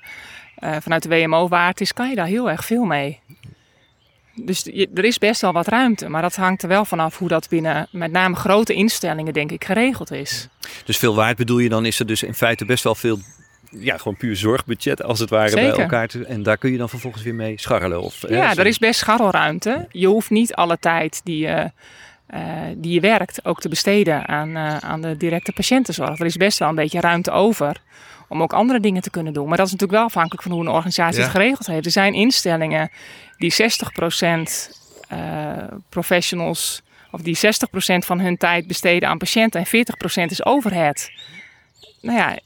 [0.81, 3.21] vanuit de WMO waard is, kan je daar heel erg veel mee.
[4.35, 7.29] Dus je, er is best wel wat ruimte, maar dat hangt er wel vanaf hoe
[7.29, 10.49] dat binnen met name grote instellingen, denk ik, geregeld is.
[10.85, 13.19] Dus veel waard bedoel je dan, is er dus in feite best wel veel,
[13.71, 15.71] ja, gewoon puur zorgbudget als het ware Zeker.
[15.71, 16.09] bij elkaar.
[16.09, 18.03] Te, en daar kun je dan vervolgens weer mee scharrelen?
[18.03, 19.87] Of, ja, hè, er is best scharrelruimte.
[19.91, 21.71] Je hoeft niet alle tijd die je,
[22.35, 22.41] uh,
[22.77, 26.19] die je werkt ook te besteden aan, uh, aan de directe patiëntenzorg.
[26.19, 27.81] Er is best wel een beetje ruimte over
[28.35, 29.49] om ook andere dingen te kunnen doen.
[29.49, 31.23] Maar dat is natuurlijk wel afhankelijk van hoe een organisatie ja.
[31.23, 31.87] het geregeld heeft.
[31.87, 32.91] Er zijn instellingen
[33.37, 33.57] die 60%
[35.13, 35.53] uh,
[35.89, 37.41] professionals of die 60%
[37.99, 41.11] van hun tijd besteden aan patiënten en 40% is overhead.
[42.01, 42.39] Nou ja,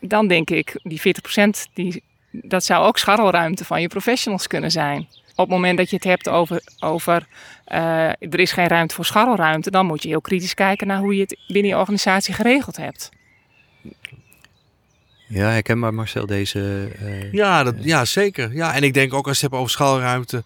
[0.00, 5.08] dan denk ik, die 40% die, dat zou ook scharrelruimte van je professionals kunnen zijn.
[5.30, 7.26] Op het moment dat je het hebt over, over
[7.68, 11.14] uh, er is geen ruimte voor scharrelruimte, dan moet je heel kritisch kijken naar hoe
[11.14, 13.10] je het binnen je organisatie geregeld hebt.
[15.32, 16.88] Ja, herkenbaar Marcel, deze...
[17.02, 17.32] Uh...
[17.32, 18.54] Ja, dat, ja, zeker.
[18.54, 20.44] Ja, en ik denk ook als je het hebt over schaalruimte...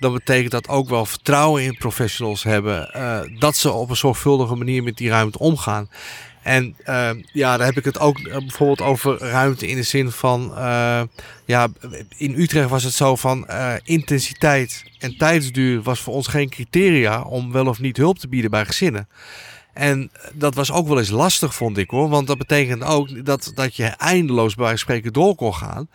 [0.00, 2.90] dan betekent dat ook wel vertrouwen in professionals hebben.
[2.92, 5.88] eh, dat ze op een zorgvuldige manier met die ruimte omgaan.
[6.42, 10.10] En eh, ja, daar heb ik het ook eh, bijvoorbeeld over ruimte in de zin
[10.10, 10.56] van...
[10.56, 11.02] eh,
[11.44, 11.68] ja,
[12.16, 17.22] in Utrecht was het zo van eh, intensiteit en tijdsduur was voor ons geen criteria
[17.22, 19.08] om wel of niet hulp te bieden bij gezinnen.
[19.74, 22.08] En dat was ook wel eens lastig, vond ik hoor.
[22.08, 25.88] Want dat betekent ook dat, dat je eindeloos bij spreken door kon gaan.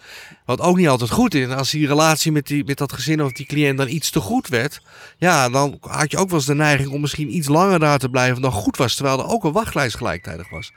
[0.45, 1.47] Wat ook niet altijd goed is.
[1.47, 4.47] Als die relatie met, die, met dat gezin of die cliënt dan iets te goed
[4.47, 4.82] werd.
[5.17, 8.09] Ja, dan had je ook wel eens de neiging om misschien iets langer daar te
[8.09, 8.95] blijven dan goed was.
[8.95, 10.71] Terwijl er ook een wachtlijst gelijktijdig was.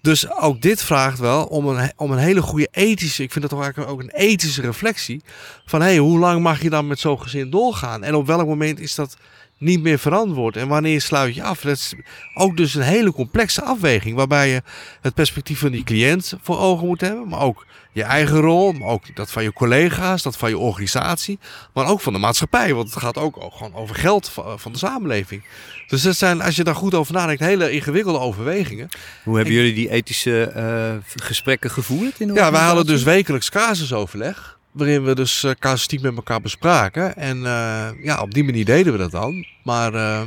[0.00, 3.50] Dus ook dit vraagt wel om een, om een hele goede ethische, ik vind dat
[3.50, 5.22] toch eigenlijk ook een ethische reflectie.
[5.64, 8.04] Van hé, hey, hoe lang mag je dan met zo'n gezin doorgaan?
[8.04, 9.16] En op welk moment is dat
[9.58, 10.56] niet meer verantwoord?
[10.56, 11.60] En wanneer sluit je af?
[11.60, 11.94] Dat is
[12.34, 14.16] ook dus een hele complexe afweging.
[14.16, 14.62] Waarbij je
[15.00, 17.28] het perspectief van die cliënt voor ogen moet hebben.
[17.28, 18.72] Maar ook je eigen rol.
[18.72, 21.38] Maar ook dat van je collega's, dat van je organisatie.
[21.74, 22.74] Maar ook van de maatschappij.
[22.74, 25.42] Want het gaat ook gewoon over geld van de samenleving.
[25.86, 28.88] Dus dat zijn, als je daar goed over nadenkt, hele ingewikkelde overwegingen.
[29.24, 32.20] Hoe hebben jullie die ethische eh, gesprekken gevoerd?
[32.20, 34.55] In Ja, wij hadden dus wekelijks casusoverleg.
[34.76, 37.16] Waarin we dus casuïstiek met elkaar bespraken.
[37.16, 39.46] En eh, ja, op die manier deden we dat dan.
[39.62, 40.22] Maar eh,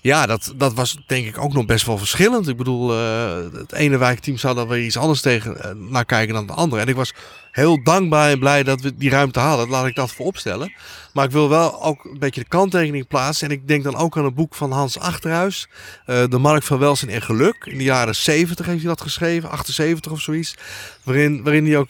[0.00, 2.48] ja, dat, dat was denk ik ook nog best wel verschillend.
[2.48, 6.34] Ik bedoel, eh, het ene wijkteam zou daar weer iets anders tegen eh, naar kijken
[6.34, 6.82] dan het andere.
[6.82, 7.12] En ik was
[7.50, 9.68] heel dankbaar en blij dat we die ruimte hadden.
[9.68, 10.72] Laat ik dat voor opstellen.
[11.12, 13.48] Maar ik wil wel ook een beetje de kanttekening plaatsen.
[13.48, 15.68] En ik denk dan ook aan het boek van Hans Achterhuis.
[16.06, 17.64] eh, de Markt van Welzijn en Geluk.
[17.64, 20.54] In de jaren 70 heeft hij dat geschreven, 78 of zoiets.
[21.02, 21.88] Waarin, waarin hij ook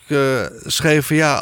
[0.67, 1.37] schreef van ja,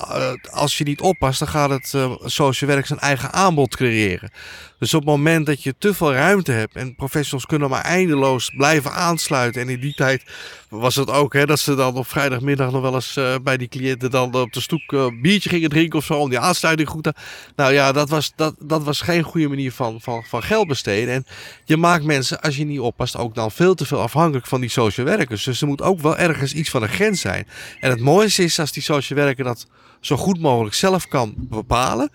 [0.51, 1.95] als je niet oppast, dan gaat het
[2.25, 4.31] social werk zijn eigen aanbod creëren.
[4.79, 8.51] Dus op het moment dat je te veel ruimte hebt en professionals kunnen maar eindeloos
[8.57, 9.61] blijven aansluiten.
[9.61, 10.23] En in die tijd
[10.69, 13.69] was het ook hè, dat ze dan op vrijdagmiddag nog wel eens eh, bij die
[13.69, 17.03] cliënten dan op de stoep eh, biertje gingen drinken of zo om die aansluiting goed
[17.03, 17.15] te...
[17.57, 21.15] Nou ja, dat was, dat, dat was geen goede manier van, van, van geld besteden.
[21.15, 21.27] En
[21.65, 24.71] je maakt mensen, als je niet oppast, ook dan veel te veel afhankelijk van die
[24.71, 25.45] social werkers.
[25.45, 27.47] Dus er moet ook wel ergens iets van een grens zijn.
[27.81, 29.67] En het mooiste is als die social werker dat
[30.01, 32.11] zo goed mogelijk zelf kan bepalen.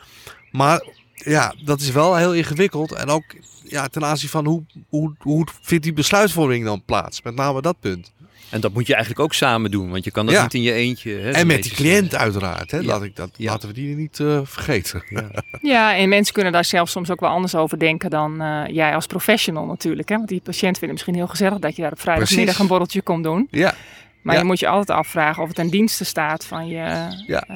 [0.52, 0.84] Maar
[1.24, 2.92] ja, dat is wel heel ingewikkeld.
[2.92, 3.24] En ook
[3.64, 7.22] ja, ten aanzien van hoe, hoe, hoe vindt die besluitvorming dan plaats?
[7.22, 8.12] Met name dat punt.
[8.50, 10.42] En dat moet je eigenlijk ook samen doen, want je kan dat Ja.
[10.44, 11.12] niet in je eentje.
[11.12, 12.72] Hè, En met die cliënt uiteraard.
[12.72, 12.78] Hè?
[12.78, 12.84] Ja.
[12.86, 13.52] Laat ik dat, Ja.
[13.52, 15.04] Laten we die niet eh, vergeten.
[15.10, 15.30] Ja.
[15.62, 18.96] Ja, en mensen kunnen daar zelf soms ook wel anders over denken dan eh, jij
[18.96, 20.10] als professional natuurlijk.
[20.10, 20.16] Hè?
[20.16, 23.02] Want die patiënt vindt het misschien heel gezellig dat je daar op vrijdagmiddag een borreltje
[23.02, 23.48] komt doen.
[23.52, 23.76] Ja,
[24.24, 24.42] Maar Ja.
[24.42, 27.42] je moet je altijd afvragen of het ten dienste staat van je, Ja.
[27.48, 27.56] eh,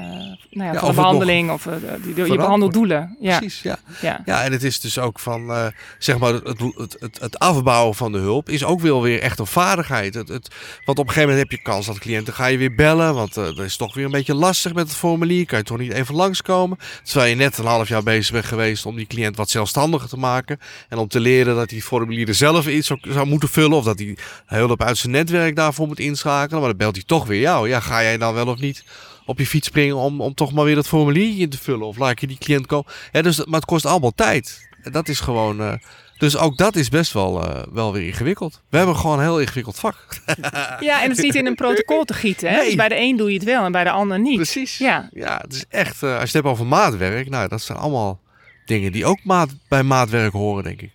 [0.50, 3.18] nou ja, van de behandeling of eh, die, je behandeldoelen.
[3.20, 3.62] Ja, precies.
[3.62, 3.78] Ja.
[4.02, 4.22] ja.
[4.26, 5.66] Ja, en het is dus ook van, eh,
[5.98, 9.40] zeg maar, het, het, het, het afbouwen van de hulp is ook wel weer echt
[9.40, 10.14] een vaardigheid.
[10.14, 10.48] Het, het,
[10.86, 13.34] want op een gegeven moment heb je kans dat cliënten ga je weer bellen, want
[13.34, 15.46] dat is toch weer een beetje lastig met het formulier.
[15.46, 16.78] Kan je toch niet even langskomen?
[17.04, 20.18] Terwijl je net een half jaar bezig bent geweest om die cliënt wat zelfstandiger te
[20.18, 20.60] maken.
[20.90, 23.78] En om te leren dat die formulieren zelf iets zou, zou moeten vullen.
[23.78, 26.57] Of dat hij hulp uit zijn netwerk daarvoor moet inschakelen.
[26.60, 27.70] Maar dan belt hij toch weer jou.
[27.70, 28.84] Ja, ga jij dan wel of niet
[29.26, 31.88] op je fiets springen om, om toch maar weer dat formulier in te vullen?
[31.88, 32.92] Of laat je die cliënt komen?
[33.12, 34.70] Ja, dus, maar het kost allemaal tijd.
[34.82, 35.62] En dat is gewoon...
[35.62, 35.74] eh,
[36.18, 38.62] dus ook dat is best wel, eh, wel weer ingewikkeld.
[38.70, 39.96] We hebben gewoon een heel ingewikkeld vak.
[40.80, 42.50] ja, en het is niet in een protocol te gieten.
[42.50, 42.56] Hè?
[42.56, 42.66] Nee.
[42.66, 44.36] Dus bij de een doe je het wel en bij de ander niet.
[44.36, 44.78] Precies.
[44.78, 45.10] Ja.
[45.14, 46.04] Ja, het is echt...
[46.04, 48.20] eh, als je het hebt over maatwerk, nou, dat zijn allemaal
[48.66, 50.92] dingen die ook maat, bij maatwerk horen, denk ik.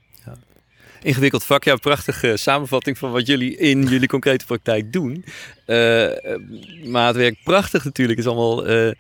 [1.03, 5.24] Ingewikkeld vak, ja, prachtige samenvatting van wat jullie in jullie concrete praktijk doen.
[5.64, 6.40] Eh, eh,
[6.84, 8.66] maatwerk, prachtig natuurlijk, is allemaal.
[8.66, 8.92] eh,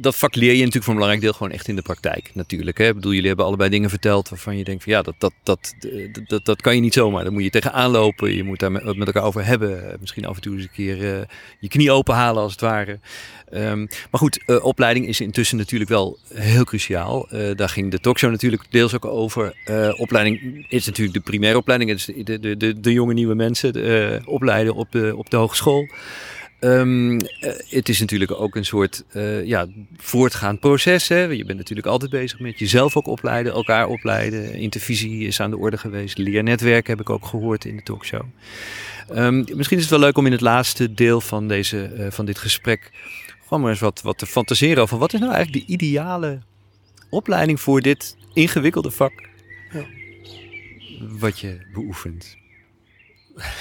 [0.00, 2.78] dat vak leer je natuurlijk voor een belangrijk deel gewoon echt in de praktijk, natuurlijk.
[2.78, 2.86] Hè?
[2.86, 5.74] Ik bedoel, jullie hebben allebei dingen verteld waarvan je denkt van ja, dat, dat, dat,
[6.26, 7.22] dat, dat, kan je niet zomaar.
[7.22, 9.96] Daar moet je tegenaan lopen, je moet daar met, met elkaar over hebben.
[10.00, 11.26] Misschien af en toe eens een keer
[11.60, 12.98] je knie openhalen als het ware.
[13.50, 17.28] Ehm, maar goed, opleiding is intussen natuurlijk wel heel cruciaal.
[17.54, 19.54] Daar ging de talkshow natuurlijk deels ook over.
[19.96, 21.90] Opleiding is natuurlijk de primaire opleiding.
[21.90, 25.88] Het is de, de, de, de jonge nieuwe mensen opleiden op de, op de hogeschool.
[26.64, 29.66] Eh, het is natuurlijk ook een soort eh, ja,
[29.96, 31.08] voortgaand proces.
[31.08, 31.20] Hè?
[31.22, 34.54] Je bent natuurlijk altijd bezig met jezelf ook opleiden, elkaar opleiden.
[34.54, 36.18] Intervisie is aan de orde geweest.
[36.18, 38.22] Leernetwerk heb ik ook gehoord in de talkshow.
[39.08, 42.24] Ehm, misschien is het wel leuk om in het laatste deel van, deze, eh, van
[42.24, 42.90] dit gesprek
[43.42, 46.38] gewoon maar eens wat, wat te fantaseren over wat is nou eigenlijk de ideale
[47.10, 49.12] opleiding voor dit ingewikkelde vak
[49.72, 49.84] Ja.
[51.00, 52.36] wat je beoefent.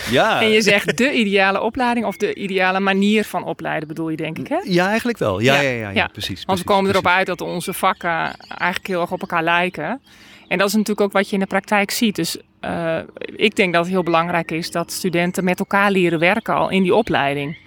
[0.10, 4.18] Ja, En je zegt de ideale opleiding of de ideale manier van opleiden bedoel je
[4.18, 4.60] denk ik hè?
[4.64, 5.40] ja eigenlijk wel.
[5.40, 6.08] Ja, ja, Ja, ja, ja, ja.
[6.08, 6.46] precies.
[6.46, 10.02] Want we precies, komen erop uit dat onze vakken eigenlijk heel erg op elkaar lijken.
[10.48, 12.16] En dat is natuurlijk ook wat je in de praktijk ziet.
[12.16, 13.00] Dus eh,
[13.36, 16.84] ik denk dat het heel belangrijk is dat studenten met elkaar leren werken al in
[16.84, 17.58] die opleiding.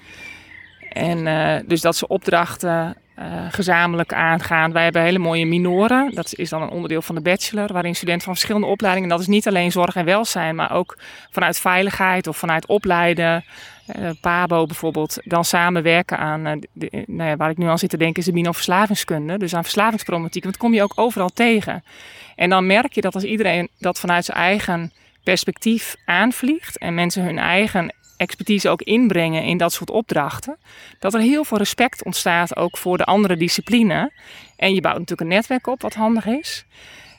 [0.93, 4.73] En eh, dus dat ze opdrachten eh, gezamenlijk aangaan.
[4.73, 6.15] Wij hebben hele mooie minoren.
[6.15, 9.27] Dat is dan een onderdeel van de bachelor, waarin studenten van verschillende opleidingen, dat is
[9.27, 10.99] niet alleen zorg en welzijn, maar ook
[11.31, 13.45] vanuit veiligheid of vanuit opleiden,
[13.99, 17.91] uh, PABO bijvoorbeeld, dan samenwerken aan, uh, de, nou ja, waar ik nu aan zit
[17.91, 19.39] te denken, is de mino verslavingskunde.
[19.39, 21.85] Dus aan verslavingsproblematiek, want dat kom je ook overal tegen.
[22.35, 24.93] En dan merk je dat als iedereen dat vanuit zijn eigen
[25.23, 30.57] perspectief aanvliegt en mensen hun eigen expertise ook inbrengen in dat soort opdrachten,
[30.99, 34.13] dat er heel veel respect ontstaat ook voor de andere discipline.
[34.57, 36.65] En je bouwt natuurlijk een netwerk op wat handig is.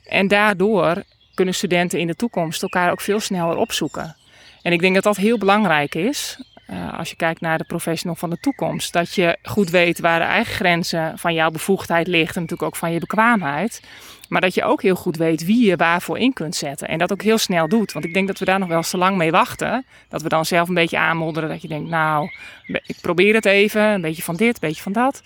[0.03, 4.15] En daardoor kunnen studenten in de toekomst elkaar ook veel sneller opzoeken.
[4.61, 6.39] En ik denk dat dat heel belangrijk is.
[6.69, 8.93] Uh, als je kijkt naar de professional van de toekomst.
[8.93, 12.35] Dat je goed weet waar de eigen grenzen van jouw bevoegdheid ligt.
[12.35, 13.81] En natuurlijk ook van je bekwaamheid.
[14.29, 16.87] Maar dat je ook heel goed weet wie je waarvoor in kunt zetten.
[16.87, 17.91] En dat ook heel snel doet.
[17.91, 19.85] Want ik denk dat we daar nog wel zo lang mee wachten.
[20.09, 21.49] Dat we dan zelf een beetje aanmodderen.
[21.49, 22.29] Dat je denkt, nou,
[22.65, 23.81] ik probeer het even.
[23.81, 25.21] Een beetje van dit, een beetje van dat.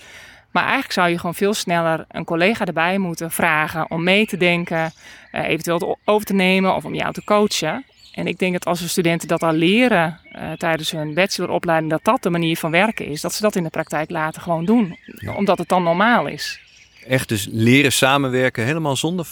[0.52, 4.38] Maar eigenlijk zou je gewoon veel sneller een collega erbij moeten vragen om mee te
[4.38, 4.92] denken,
[5.32, 7.86] uh, eventueel over te nemen of om jou te coachen.
[8.14, 12.04] En ik denk dat als de studenten dat al leren uh, tijdens hun bacheloropleiding, dat
[12.04, 14.98] dat de manier van werken is, dat ze dat in de praktijk laten gewoon doen,
[15.06, 15.34] ja.
[15.34, 16.60] omdat het dan normaal is.
[17.08, 19.28] Echt dus leren samenwerken, helemaal zonder,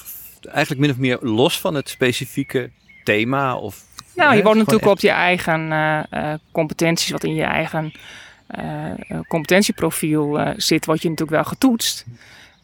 [0.49, 2.69] eigenlijk min of meer los van het specifieke
[3.03, 3.83] thema of...
[4.15, 4.93] Nou, je wordt natuurlijk echt...
[4.93, 7.91] op je eigen uh, uh, competenties, wat in je eigen
[9.27, 12.05] competentieprofiel zit, word je natuurlijk wel getoetst.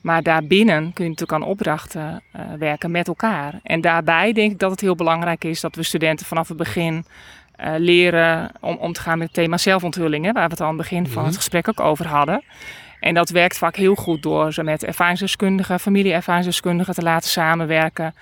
[0.02, 3.60] Maar daarbinnen kun je natuurlijk aan opdrachten uh, werken met elkaar.
[3.64, 7.06] En daarbij denk ik dat het heel belangrijk is dat we studenten vanaf het begin
[7.60, 10.78] uh, leren om, om te gaan met het thema zelfonthullingen, waar we het al aan
[10.78, 12.44] het begin van het gesprek ook over hadden.
[13.00, 18.16] En dat werkt vaak heel goed door ze met ervaringsdeskundigen, familie-ervaringsdeskundigen te laten samenwerken.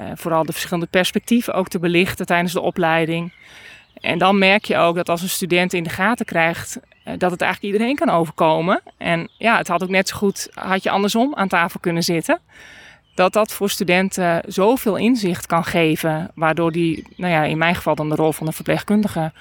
[0.00, 3.32] Uh, vooral de verschillende perspectieven ook te belichten tijdens de opleiding.
[4.00, 7.30] En dan merk je ook dat als een student in de gaten krijgt uh, dat
[7.30, 8.80] het eigenlijk iedereen kan overkomen.
[8.98, 12.38] En ja, het had ook net zo goed, had je andersom aan tafel kunnen zitten.
[13.14, 17.94] Dat dat voor studenten zoveel inzicht kan geven, waardoor die, nou ja, in mijn geval
[17.94, 19.32] dan de rol van de verpleegkundige,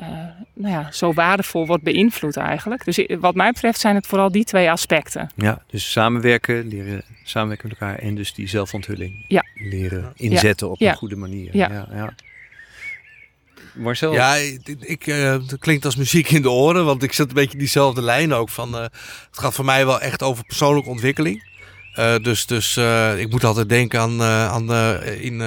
[0.00, 0.06] uh,
[0.54, 2.84] nou ja, zo waardevol wordt beïnvloed eigenlijk.
[2.84, 5.30] Dus wat mij betreft zijn het vooral die twee aspecten.
[5.34, 9.44] Ja, dus samenwerken, leren samenwerken met elkaar en dus die zelfonthulling ja.
[9.54, 10.72] leren inzetten ja.
[10.72, 10.90] op ja.
[10.90, 11.56] een goede manier.
[11.56, 11.70] Ja.
[11.72, 12.14] ja, ja.
[13.74, 14.12] Marcel?
[14.12, 17.34] Ja, ik, ik uh, het klinkt als muziek in de oren, want ik zet een
[17.34, 18.48] beetje diezelfde lijn ook.
[18.48, 18.92] Van, uh, het
[19.30, 21.54] gaat voor mij wel echt over persoonlijke ontwikkeling.
[21.98, 22.76] Uh, dus dus
[23.16, 25.40] ik moet altijd denken aan, aan in,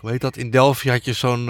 [0.00, 0.36] hoe heet dat?
[0.36, 1.46] In Delphi had je zo'n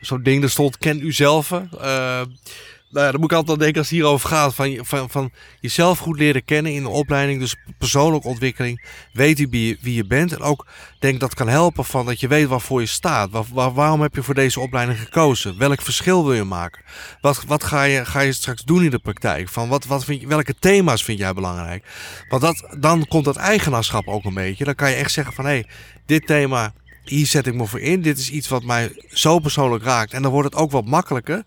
[0.00, 1.50] zo'n ding, er stond ken u zelf.
[1.50, 4.54] nou ja, dan moet ik altijd denken als het hierover gaat.
[4.54, 5.30] Van, van, van
[5.60, 7.40] jezelf goed leren kennen in de opleiding.
[7.40, 8.86] Dus persoonlijke ontwikkeling.
[9.12, 10.32] Weet u wie, wie je bent.
[10.32, 10.66] En ook
[10.98, 13.30] denk dat kan helpen van dat je weet waarvoor je staat.
[13.30, 15.58] Waar, waar, waarom heb je voor deze opleiding gekozen?
[15.58, 16.82] Welk verschil wil je maken?
[17.20, 19.48] Wat, wat ga, je, ga je straks doen in de praktijk?
[19.48, 21.84] Van wat, wat vind je, welke thema's vind jij belangrijk?
[22.28, 24.64] Want dat, dan komt dat eigenaarschap ook een beetje.
[24.64, 25.66] Dan kan je echt zeggen van hé, hey,
[26.06, 26.72] dit thema
[27.08, 28.02] hier zet ik me voor in.
[28.02, 30.12] Dit is iets wat mij zo persoonlijk raakt.
[30.12, 31.44] En dan wordt het ook wat makkelijker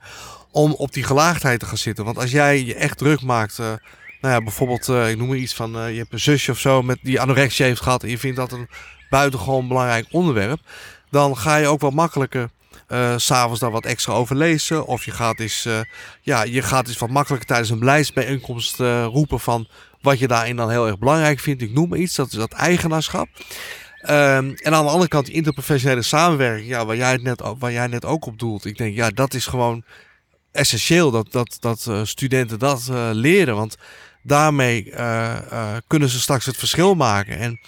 [0.51, 2.05] om op die gelaagdheid te gaan zitten.
[2.05, 3.57] Want als jij je echt druk maakt.
[3.59, 3.65] Uh,
[4.21, 5.75] nou ja, bijvoorbeeld, uh, ik noem maar iets van.
[5.75, 8.03] Uh, je hebt een zusje of zo met die anorexia heeft gehad.
[8.03, 8.69] En je vindt dat een
[9.09, 10.59] buitengewoon belangrijk onderwerp.
[11.09, 12.49] Dan ga je ook wat makkelijker.
[12.87, 14.85] Uh, s'avonds daar wat extra over lezen.
[14.85, 15.67] Of je gaat eens,
[16.21, 18.77] ja, je gaat eens wat makkelijker tijdens een beleidsbijeenkomst
[19.11, 19.67] roepen van
[20.01, 21.61] wat je daarin dan heel erg belangrijk vindt.
[21.61, 23.27] Ik noem maar iets, dat is dat eigenaarschap.
[24.01, 27.71] Um, en aan de andere kant die interprofessionele samenwerking, ja, waar, jij het net, waar
[27.71, 28.65] jij net ook op doelt.
[28.65, 29.83] Ik denk, ja, dat is gewoon
[30.51, 33.55] essentieel dat, dat, dat uh, studenten dat uh, leren.
[33.55, 33.77] Want
[34.23, 35.37] daarmee uh,
[35.87, 37.37] kunnen ze straks het verschil maken.
[37.37, 37.59] En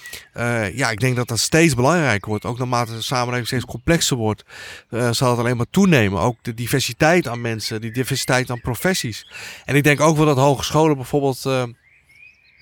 [0.75, 2.45] ja, ik denk dat dat steeds belangrijker wordt.
[2.45, 4.43] Ook naarmate de samenleving steeds complexer wordt,
[4.89, 6.19] zal het alleen maar toenemen.
[6.21, 9.31] Ook de diversiteit aan mensen, die diversiteit aan professies.
[9.65, 11.45] En ik denk ook wel dat hogescholen bijvoorbeeld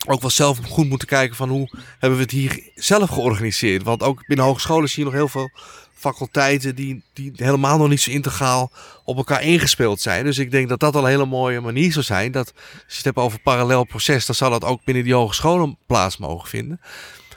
[0.08, 1.70] ook wel zelf goed moeten kijken van hoe
[2.00, 3.84] hebben we het hier zelf georganiseerd.
[3.84, 5.50] Want ook binnen hogescholen zie je nog heel veel
[5.93, 8.72] faculteiten die, die helemaal nog niet zo integraal
[9.04, 10.24] op elkaar ingespeeld zijn.
[10.24, 12.32] Dus ik denk dat dat al een hele mooie manier zou zijn.
[12.32, 15.78] Dat als je het hebt over parallel proces, dan zou dat ook binnen die hogescholen
[15.86, 16.82] plaats mogen vinden.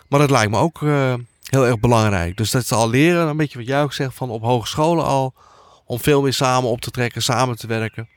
[0.08, 2.36] Maar dat lijkt me ook uh, heel erg belangrijk.
[2.36, 5.34] Dus dat ze al leren, een beetje wat jij ook zegt, van op hogescholen al,
[5.84, 8.08] om veel meer samen op te trekken, samen te werken.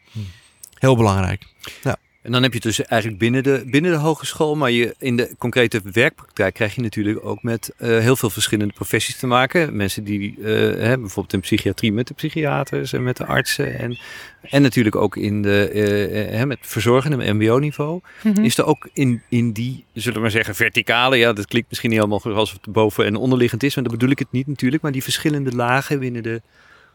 [0.73, 1.45] Heel belangrijk.
[1.83, 1.97] Ja.
[2.26, 5.17] En dan heb je het dus eigenlijk binnen de, binnen de hogeschool, maar je, in
[5.17, 9.76] de concrete werkpraktijk krijg je natuurlijk ook met uh, heel veel verschillende professies te maken.
[9.76, 10.45] Mensen die uh,
[10.76, 13.97] hè, bijvoorbeeld in psychiatrie met de psychiaters en met de artsen en,
[14.41, 18.01] en natuurlijk ook in de, uh, hè, met verzorgende mbo-niveau.
[18.23, 18.43] Mm -hmm.
[18.43, 21.89] Is er ook in, in die, zullen we maar zeggen, verticale, ja dat klinkt misschien
[21.89, 24.82] niet helemaal als het boven en onderliggend is, maar dat bedoel ik het niet natuurlijk,
[24.82, 26.41] maar die verschillende lagen binnen de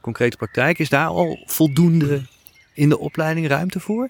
[0.01, 2.23] concrete praktijk, is daar al voldoende
[2.75, 4.09] in de opleiding ruimte voor?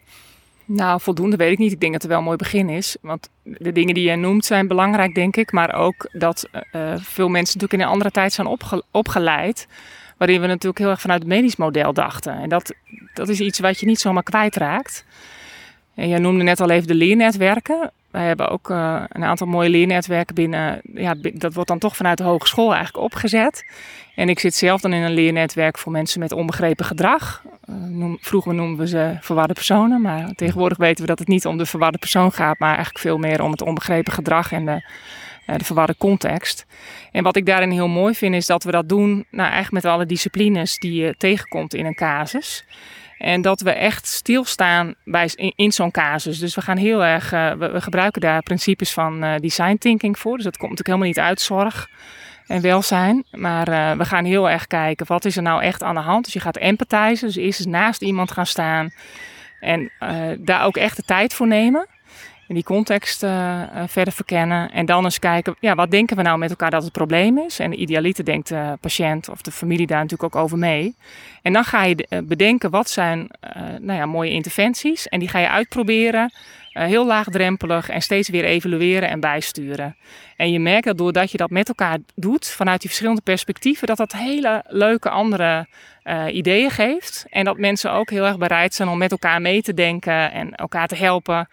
[0.72, 1.72] Nou, voldoende weet ik niet.
[1.72, 2.96] Ik denk dat het wel een mooi begin is.
[3.00, 5.52] Want de dingen die je noemt zijn belangrijk, denk ik.
[5.52, 6.60] Maar ook dat uh,
[6.96, 9.66] veel mensen natuurlijk in een andere tijd zijn opge opgeleid.
[10.16, 12.32] Waarin we natuurlijk heel erg vanuit het medisch model dachten.
[12.32, 12.74] En dat,
[13.14, 15.04] dat is iets wat je niet zomaar kwijtraakt.
[15.94, 17.92] En jij noemde net al even de leernetwerken.
[18.10, 20.80] Wij hebben ook uh, een aantal mooie leernetwerken binnen.
[20.94, 23.64] Ja, dat wordt dan toch vanuit de hogeschool eigenlijk opgezet.
[24.14, 27.42] En ik zit zelf dan in een leernetwerk voor mensen met onbegrepen gedrag.
[27.66, 31.58] Noem, vroeger noemden we ze verwarde personen, maar tegenwoordig weten we dat het niet om
[31.58, 34.82] de verwarde persoon gaat, maar eigenlijk veel meer om het onbegrepen gedrag en de,
[35.46, 36.66] uh, de verwarde context.
[37.12, 39.92] En wat ik daarin heel mooi vind, is dat we dat doen, nou, eigenlijk met
[39.92, 42.64] alle disciplines die je tegenkomt in een casus.
[43.20, 46.38] En dat we echt stilstaan bij, in, zo'n casus.
[46.38, 50.36] Dus we gaan heel erg, uh, we, gebruiken daar principes van uh, design thinking voor.
[50.36, 51.88] Dus dat komt natuurlijk helemaal niet uit zorg
[52.46, 53.24] en welzijn.
[53.30, 56.24] Maar uh, we gaan heel erg kijken, wat is er nou echt aan de hand?
[56.24, 58.92] Dus je gaat empathizen, dus eerst eens naast iemand gaan staan.
[59.60, 59.90] En
[60.38, 61.86] daar ook echt de tijd voor nemen
[62.50, 64.70] en die context uh, verder verkennen.
[64.70, 67.58] En dan eens kijken, ja, wat denken we nou met elkaar dat het probleem is?
[67.58, 70.94] En de idealiter denkt de patiënt of de familie daar natuurlijk ook over mee.
[71.42, 73.30] En dan ga je bedenken, wat zijn
[73.80, 75.08] nou ja, mooie interventies?
[75.08, 76.32] En die ga je uitproberen,
[76.72, 79.96] heel laagdrempelig en steeds weer evalueren en bijsturen.
[80.36, 83.96] En je merkt dat doordat je dat met elkaar doet, vanuit die verschillende perspectieven, dat
[83.96, 85.66] dat hele leuke andere
[86.30, 87.26] ideeën geeft.
[87.28, 90.54] En dat mensen ook heel erg bereid zijn om met elkaar mee te denken en
[90.54, 91.48] elkaar te helpen.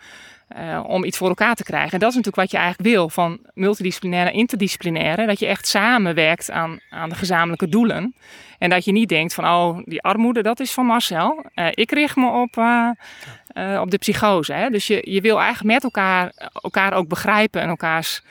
[0.55, 1.91] Uh, om iets voor elkaar te krijgen.
[1.91, 5.25] En dat is natuurlijk wat je eigenlijk wil van multidisciplinaire interdisciplinaire.
[5.25, 8.15] Dat je echt samenwerkt aan, aan de gezamenlijke doelen.
[8.57, 11.45] En dat je niet denkt van, oh, die armoede, dat is van Marcel.
[11.55, 14.53] Uh, ik richt me op, uh, op de psychose.
[14.53, 14.69] Hè?
[14.69, 16.31] Dus je, je wil eigenlijk met elkaar,
[16.61, 18.21] elkaar ook begrijpen en elkaars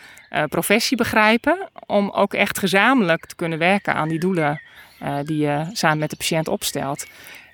[0.49, 1.69] professie begrijpen.
[1.87, 4.61] Om ook echt gezamenlijk te kunnen werken aan die doelen
[5.25, 7.07] die je samen met de patiënt opstelt.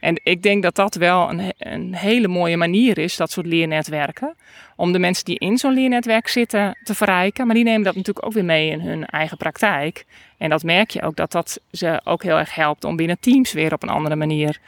[0.03, 4.35] En ik denk dat dat wel een, een hele mooie manier is, dat soort leernetwerken.
[4.77, 7.47] Om de mensen die in zo'n leernetwerk zitten te verrijken.
[7.47, 10.05] Maar die nemen dat natuurlijk ook weer mee in hun eigen praktijk.
[10.39, 13.53] En dat merk je ook dat dat ze ook heel erg helpt om binnen teams
[13.53, 14.61] weer op een andere manier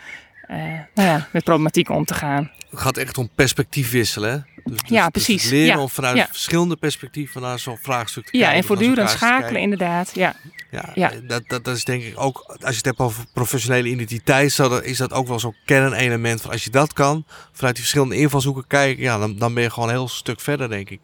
[0.49, 0.57] uh,
[0.95, 2.51] nou ja, met problematiek om te gaan.
[2.71, 4.47] Het gaat echt om perspectief wisselen.
[4.65, 5.43] Dus, dus, ja, precies.
[5.43, 5.81] Dus leren ja.
[5.83, 6.27] om vanuit ja.
[6.27, 8.61] verschillende perspectieven naar zo'n vraagstuk te ja, kijken.
[8.61, 10.11] en voortdurend schakelen, inderdaad.
[10.15, 10.35] Ja.
[10.71, 11.13] Ja, ja.
[11.27, 14.97] Dat, dat, dat is denk ik ook, als je het hebt over professionele identiteit, is
[14.97, 19.03] dat ook wel zo'n kernelement van als je dat kan, vanuit die verschillende invalshoeken kijken,
[19.03, 21.01] ja, dan, dan ben je gewoon een heel stuk verder, denk ik.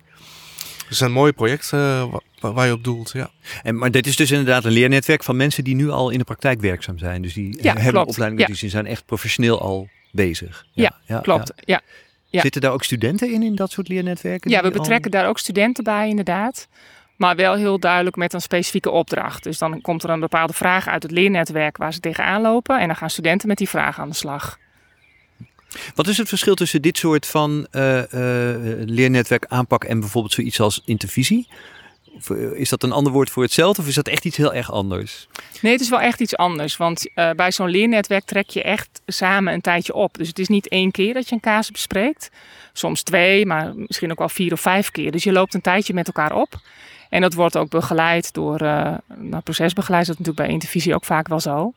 [0.91, 3.11] Het is een mooi project uh, waar je op doelt.
[3.13, 3.31] Ja.
[3.63, 6.25] En, maar dit is dus inderdaad een leernetwerk van mensen die nu al in de
[6.25, 7.23] praktijk werkzaam zijn.
[7.23, 8.09] Dus die ja, hebben klopt.
[8.09, 8.47] opleiding, ja.
[8.47, 10.67] dus die zijn echt professioneel al bezig.
[10.73, 11.53] Ja, ja klopt.
[11.57, 11.81] Ja.
[12.27, 12.41] Ja.
[12.41, 14.51] Zitten daar ook studenten in, in dat soort leernetwerken?
[14.51, 15.21] Ja, we betrekken al...
[15.21, 16.69] daar ook studenten bij, inderdaad.
[17.17, 19.43] Maar wel heel duidelijk met een specifieke opdracht.
[19.43, 22.81] Dus dan komt er een bepaalde vraag uit het leernetwerk waar ze tegenaan lopen.
[22.81, 24.59] En dan gaan studenten met die vraag aan de slag.
[25.95, 28.03] Wat is het verschil tussen dit soort van uh,
[28.85, 31.49] leernetwerk aanpak en bijvoorbeeld zoiets als intervisie?
[32.15, 34.73] Of is dat een ander woord voor hetzelfde of is dat echt iets heel erg
[34.73, 35.29] anders?
[35.61, 36.77] Nee, het is wel echt iets anders.
[36.77, 40.19] Want bij zo'n leernetwerk trek je echt samen een tijdje op.
[40.19, 42.31] Dus het is niet één keer dat je een casus bespreekt.
[42.73, 45.11] Soms twee, maar misschien ook wel vier of vijf keer.
[45.11, 46.61] Dus je loopt een tijdje met elkaar op.
[47.09, 50.07] En dat wordt ook begeleid door uh, nou, procesbegeleid.
[50.07, 51.73] Dat natuurlijk bij intervisie ook vaak wel zo.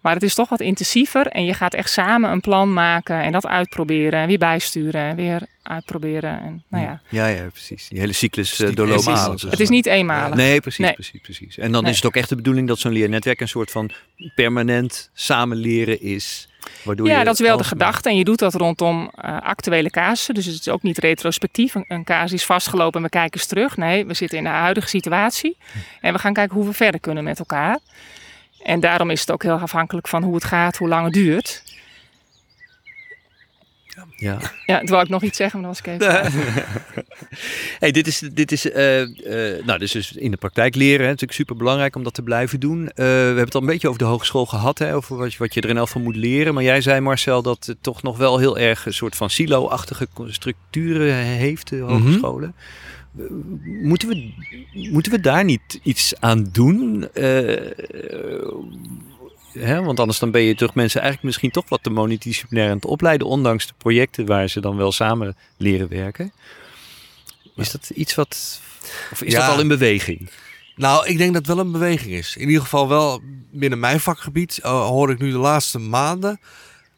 [0.00, 3.32] Maar het is toch wat intensiever en je gaat echt samen een plan maken en
[3.32, 6.40] dat uitproberen en weer bijsturen en weer uitproberen.
[6.42, 7.00] En, nou ja.
[7.08, 7.88] Ja, ja, precies.
[7.88, 9.30] Die hele cyclus uh, doorlopen.
[9.30, 10.34] Dus het is niet eenmalig.
[10.36, 10.92] Nee, precies, nee.
[10.92, 11.58] precies, precies.
[11.58, 11.90] En dan Nee.
[11.90, 13.90] is het ook echt de bedoeling dat zo'n leernetwerk een soort van
[14.34, 16.48] permanent samen leren is.
[16.82, 18.08] Waardoor Ja, je dat is wel de gedachte.
[18.08, 20.34] En je doet dat rondom uh, actuele casussen.
[20.34, 21.74] Dus het is ook niet retrospectief.
[21.74, 23.76] Een, een casus is vastgelopen en we kijken eens terug.
[23.76, 25.56] Nee, we zitten in de huidige situatie.
[26.00, 27.78] En we gaan kijken hoe we verder kunnen met elkaar.
[28.62, 31.62] En daarom is het ook heel afhankelijk van hoe het gaat, hoe lang het duurt.
[34.16, 34.38] Ja.
[34.66, 36.64] Ja, toen wou ik nog iets zeggen, maar dat was ik even.
[37.78, 41.04] hey, dit is, dit is, uh, uh, nou, dus, dus in de praktijk leren.
[41.04, 41.10] Hè.
[41.10, 42.80] Het is natuurlijk super belangrijk om dat te blijven doen.
[42.80, 45.38] Uh, we hebben het al een beetje over de hogeschool gehad, hè, over wat je,
[45.38, 46.54] wat je er in elk van moet leren.
[46.54, 50.06] Maar jij zei, Marcel, dat het toch nog wel heel erg een soort van silo-achtige
[50.26, 52.48] structuren heeft, de hogescholen.
[52.48, 52.99] Mm -hmm.
[53.82, 54.32] Moeten we,
[54.72, 57.08] moeten we daar niet iets aan doen?
[59.52, 59.82] Hè?
[59.82, 62.84] Want anders dan ben je toch mensen eigenlijk misschien toch wat te monodisciplinair aan het
[62.84, 66.32] opleiden, ondanks de projecten waar ze dan wel samen leren werken.
[67.56, 68.60] Is dat iets wat.
[69.12, 69.40] Of is Ja.
[69.46, 70.30] dat al in beweging?
[70.76, 72.36] Nou, ik denk dat het wel een beweging is.
[72.36, 76.40] In ieder geval wel binnen mijn vakgebied uh, hoor ik nu de laatste maanden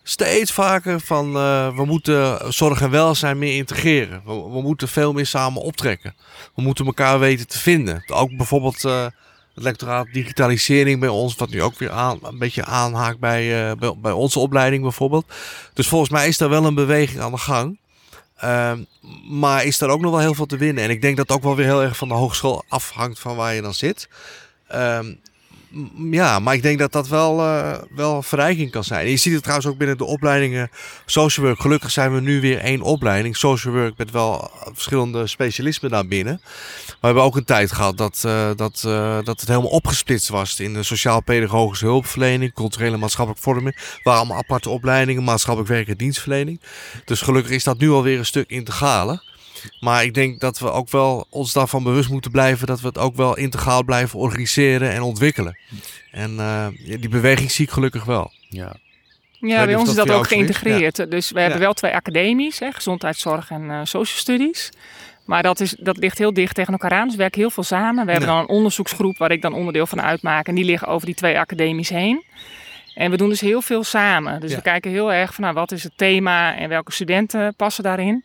[0.02, 4.22] steeds vaker van uh, we moeten zorg en welzijn meer integreren.
[4.24, 6.14] We, moeten veel meer samen optrekken.
[6.54, 8.04] We moeten elkaar weten te vinden.
[8.06, 9.02] Ook bijvoorbeeld uh,
[9.54, 13.76] het lectoraat digitalisering bij ons, wat nu ook weer aan, een beetje aanhaakt bij, uh,
[13.76, 15.32] bij, bij, onze opleiding bijvoorbeeld.
[15.72, 17.78] Dus volgens mij is daar wel een beweging aan de gang.
[18.36, 18.84] Ehm,
[19.28, 20.84] maar is er ook nog wel heel veel te winnen.
[20.84, 23.54] En ik denk dat ook wel weer heel erg van de hogeschool afhangt van waar
[23.54, 24.08] je dan zit.
[24.68, 25.14] Ehm,
[26.10, 29.08] ja, maar ik denk dat dat wel, eh, wel verrijking kan zijn.
[29.08, 30.70] Je ziet het trouwens ook binnen de opleidingen
[31.06, 31.60] social work.
[31.60, 33.36] Gelukkig zijn we nu weer één opleiding.
[33.36, 36.40] Social work met wel verschillende specialismen daar binnen.
[36.42, 40.28] Maar we hebben ook een tijd gehad dat, eh, dat, eh, dat het helemaal opgesplitst
[40.28, 43.98] was in de sociaal-pedagogische hulpverlening, culturele en maatschappelijke vorming.
[44.02, 46.60] Waren allemaal aparte opleidingen, maatschappelijk werk en dienstverlening.
[47.04, 49.31] Dus gelukkig is dat nu alweer een stuk integraler.
[49.80, 52.98] Maar ik denk dat we ook wel ons daarvan bewust moeten blijven dat we het
[52.98, 55.58] ook wel integraal blijven organiseren en ontwikkelen.
[56.10, 58.30] En eh, die beweging zie ik gelukkig wel.
[58.48, 58.74] Ja.
[59.40, 61.10] Ja, bij ons is dat ook geïntegreerd.
[61.10, 61.64] Dus we hebben Ja.
[61.64, 64.70] wel twee academies, hè, gezondheidszorg en eh social studies.
[65.24, 67.04] Maar dat, is, dat ligt heel dicht tegen elkaar aan.
[67.04, 68.04] Dus we werken heel veel samen.
[68.06, 68.34] We hebben Ja.
[68.34, 70.46] dan een onderzoeksgroep waar ik dan onderdeel van uitmaak.
[70.48, 72.24] En die liggen over die twee academies heen.
[72.94, 74.40] En we doen dus heel veel samen.
[74.40, 74.56] Dus Ja.
[74.56, 78.24] we kijken heel erg van nou, wat is het thema en welke studenten passen daarin.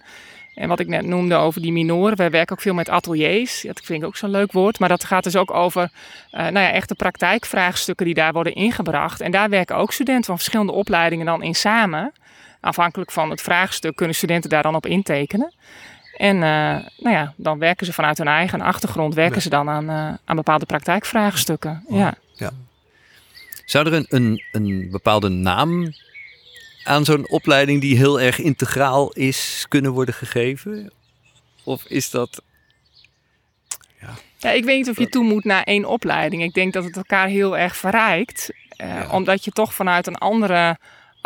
[0.58, 2.18] En wat ik net noemde over die minoren.
[2.18, 3.62] Wij werken ook veel met ateliers.
[3.62, 4.80] Dat vind ik ook zo'n leuk woord.
[4.80, 5.89] Maar dat gaat dus ook over
[6.32, 9.22] eh nou ja, echte praktijkvraagstukken die daar worden ingebracht.
[9.22, 12.14] En daar werken ook studenten van verschillende opleidingen dan in samen.
[12.62, 15.53] Afhankelijk van het vraagstuk kunnen studenten daar dan op intekenen.
[16.18, 19.41] En eh, nou ja, dan werken ze vanuit hun eigen achtergrond werken Ja.
[19.41, 21.84] ze dan aan, eh, aan bepaalde praktijkvraagstukken.
[21.89, 22.14] Ja.
[23.66, 25.93] Zou er een, een, een bepaalde naam
[26.88, 30.91] aan zo'n opleiding die heel erg integraal is kunnen worden gegeven?
[31.63, 32.41] Of is dat...
[34.39, 36.43] Ja, ik weet niet of je toe moet naar één opleiding.
[36.43, 38.51] Ik denk dat het elkaar heel erg verrijkt.
[38.69, 39.09] eh, Ja.
[39.11, 40.77] Omdat je toch vanuit een andere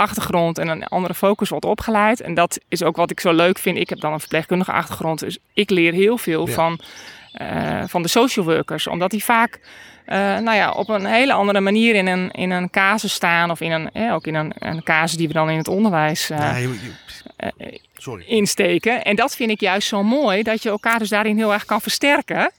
[0.01, 2.21] achtergrond en een andere focus wordt opgeleid.
[2.21, 3.77] En dat is ook wat ik zo leuk vind.
[3.77, 5.19] Ik heb dan een verpleegkundige achtergrond.
[5.19, 6.53] Dus ik leer heel veel Ja.
[6.53, 6.79] van,
[7.33, 8.87] eh, van de social workers.
[8.87, 9.59] Omdat die vaak
[10.05, 13.51] eh, nou ja, op een hele andere manier in een, in een casus staan.
[13.51, 16.29] Of in een, eh, ook in een, een casus die we dan in het onderwijs
[17.97, 18.23] sorry.
[18.27, 19.03] insteken.
[19.03, 21.81] En dat vind ik juist zo mooi, dat je elkaar dus daarin heel erg kan
[21.81, 22.51] versterken.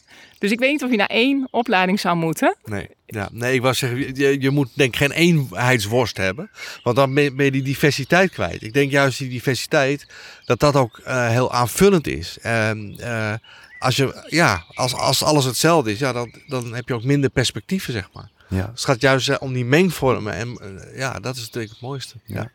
[0.43, 2.57] Dus ik weet niet of je naar één opleiding zou moeten.
[2.65, 6.51] Nee, ja, nee, ik wou zeggen, je, je moet denk ik geen eenheidsworst hebben.
[6.83, 8.63] Want dan ben ben je die diversiteit kwijt.
[8.63, 10.07] Ik denk juist die diversiteit,
[10.45, 12.39] dat dat ook eh, heel aanvullend is.
[12.39, 13.35] En, eh,
[13.79, 17.31] als, je, ja, als, als alles hetzelfde is, ja, dan, dan heb je ook minder
[17.31, 18.31] perspectieven, zeg maar.
[18.49, 18.57] Ja.
[18.57, 20.33] Dus het gaat juist eh, om die mengvormen.
[20.33, 20.59] En
[20.95, 22.15] ja, dat is denk ik het mooiste.
[22.25, 22.51] Ja.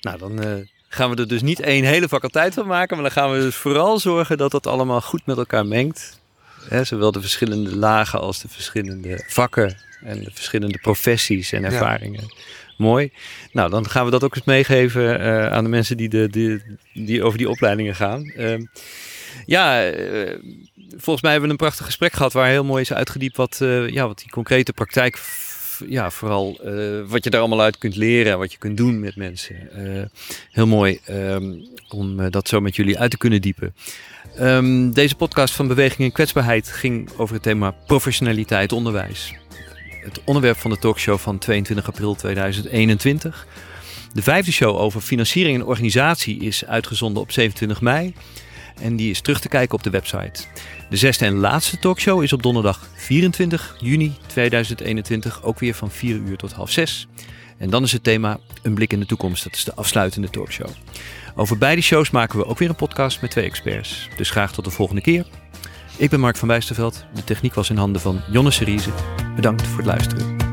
[0.00, 2.96] Nou, dan eh, gaan we er dus niet één hele faculteit van maken.
[2.96, 6.20] Maar dan gaan we dus vooral zorgen dat dat allemaal goed met elkaar mengt.
[6.68, 9.76] Hè, zowel de verschillende lagen als de verschillende vakken.
[10.04, 12.32] En de verschillende professies en ervaringen.
[12.76, 13.12] Mooi.
[13.52, 16.62] Nou, dan gaan we dat ook eens meegeven eh, aan de mensen die, de, die,
[16.94, 18.24] die over die opleidingen gaan.
[18.24, 18.64] Ehm,
[19.46, 20.38] ja, eh,
[20.96, 23.88] volgens mij hebben we een prachtig gesprek gehad waar heel mooi is uitgediept wat, eh,
[23.88, 25.16] ja, wat die concrete praktijk,
[25.88, 26.74] ja, vooral eh,
[27.06, 29.56] wat je daar allemaal uit kunt leren, wat je kunt doen met mensen.
[29.72, 30.02] Eh,
[30.50, 31.52] heel mooi ehm,
[31.88, 33.74] om eh, dat zo met jullie uit te kunnen diepen.
[34.36, 39.34] Ehm, deze podcast van Beweging en Kwetsbaarheid ging over het thema professionaliteit onderwijs.
[40.02, 43.46] Het onderwerp van de talkshow van 22 april 2021.
[44.12, 48.14] De vijfde show over financiering en organisatie is uitgezonden op 27 mei.
[48.80, 50.44] En die is terug te kijken op de website.
[50.90, 56.16] De zesde en laatste talkshow is op donderdag 24 juni 2021, ook weer van 4
[56.16, 57.08] uur tot half 6.
[57.58, 59.44] En dan is het thema Een blik in de toekomst.
[59.44, 60.68] Dat is de afsluitende talkshow.
[61.34, 64.08] Over beide shows maken we ook weer een podcast met twee experts.
[64.16, 65.26] Dus graag tot de volgende keer.
[65.96, 67.04] Ik ben Mark van Wijsterveld.
[67.14, 68.90] De techniek was in handen van Jonne Seriese.
[69.36, 70.49] Bedankt voor het luisteren.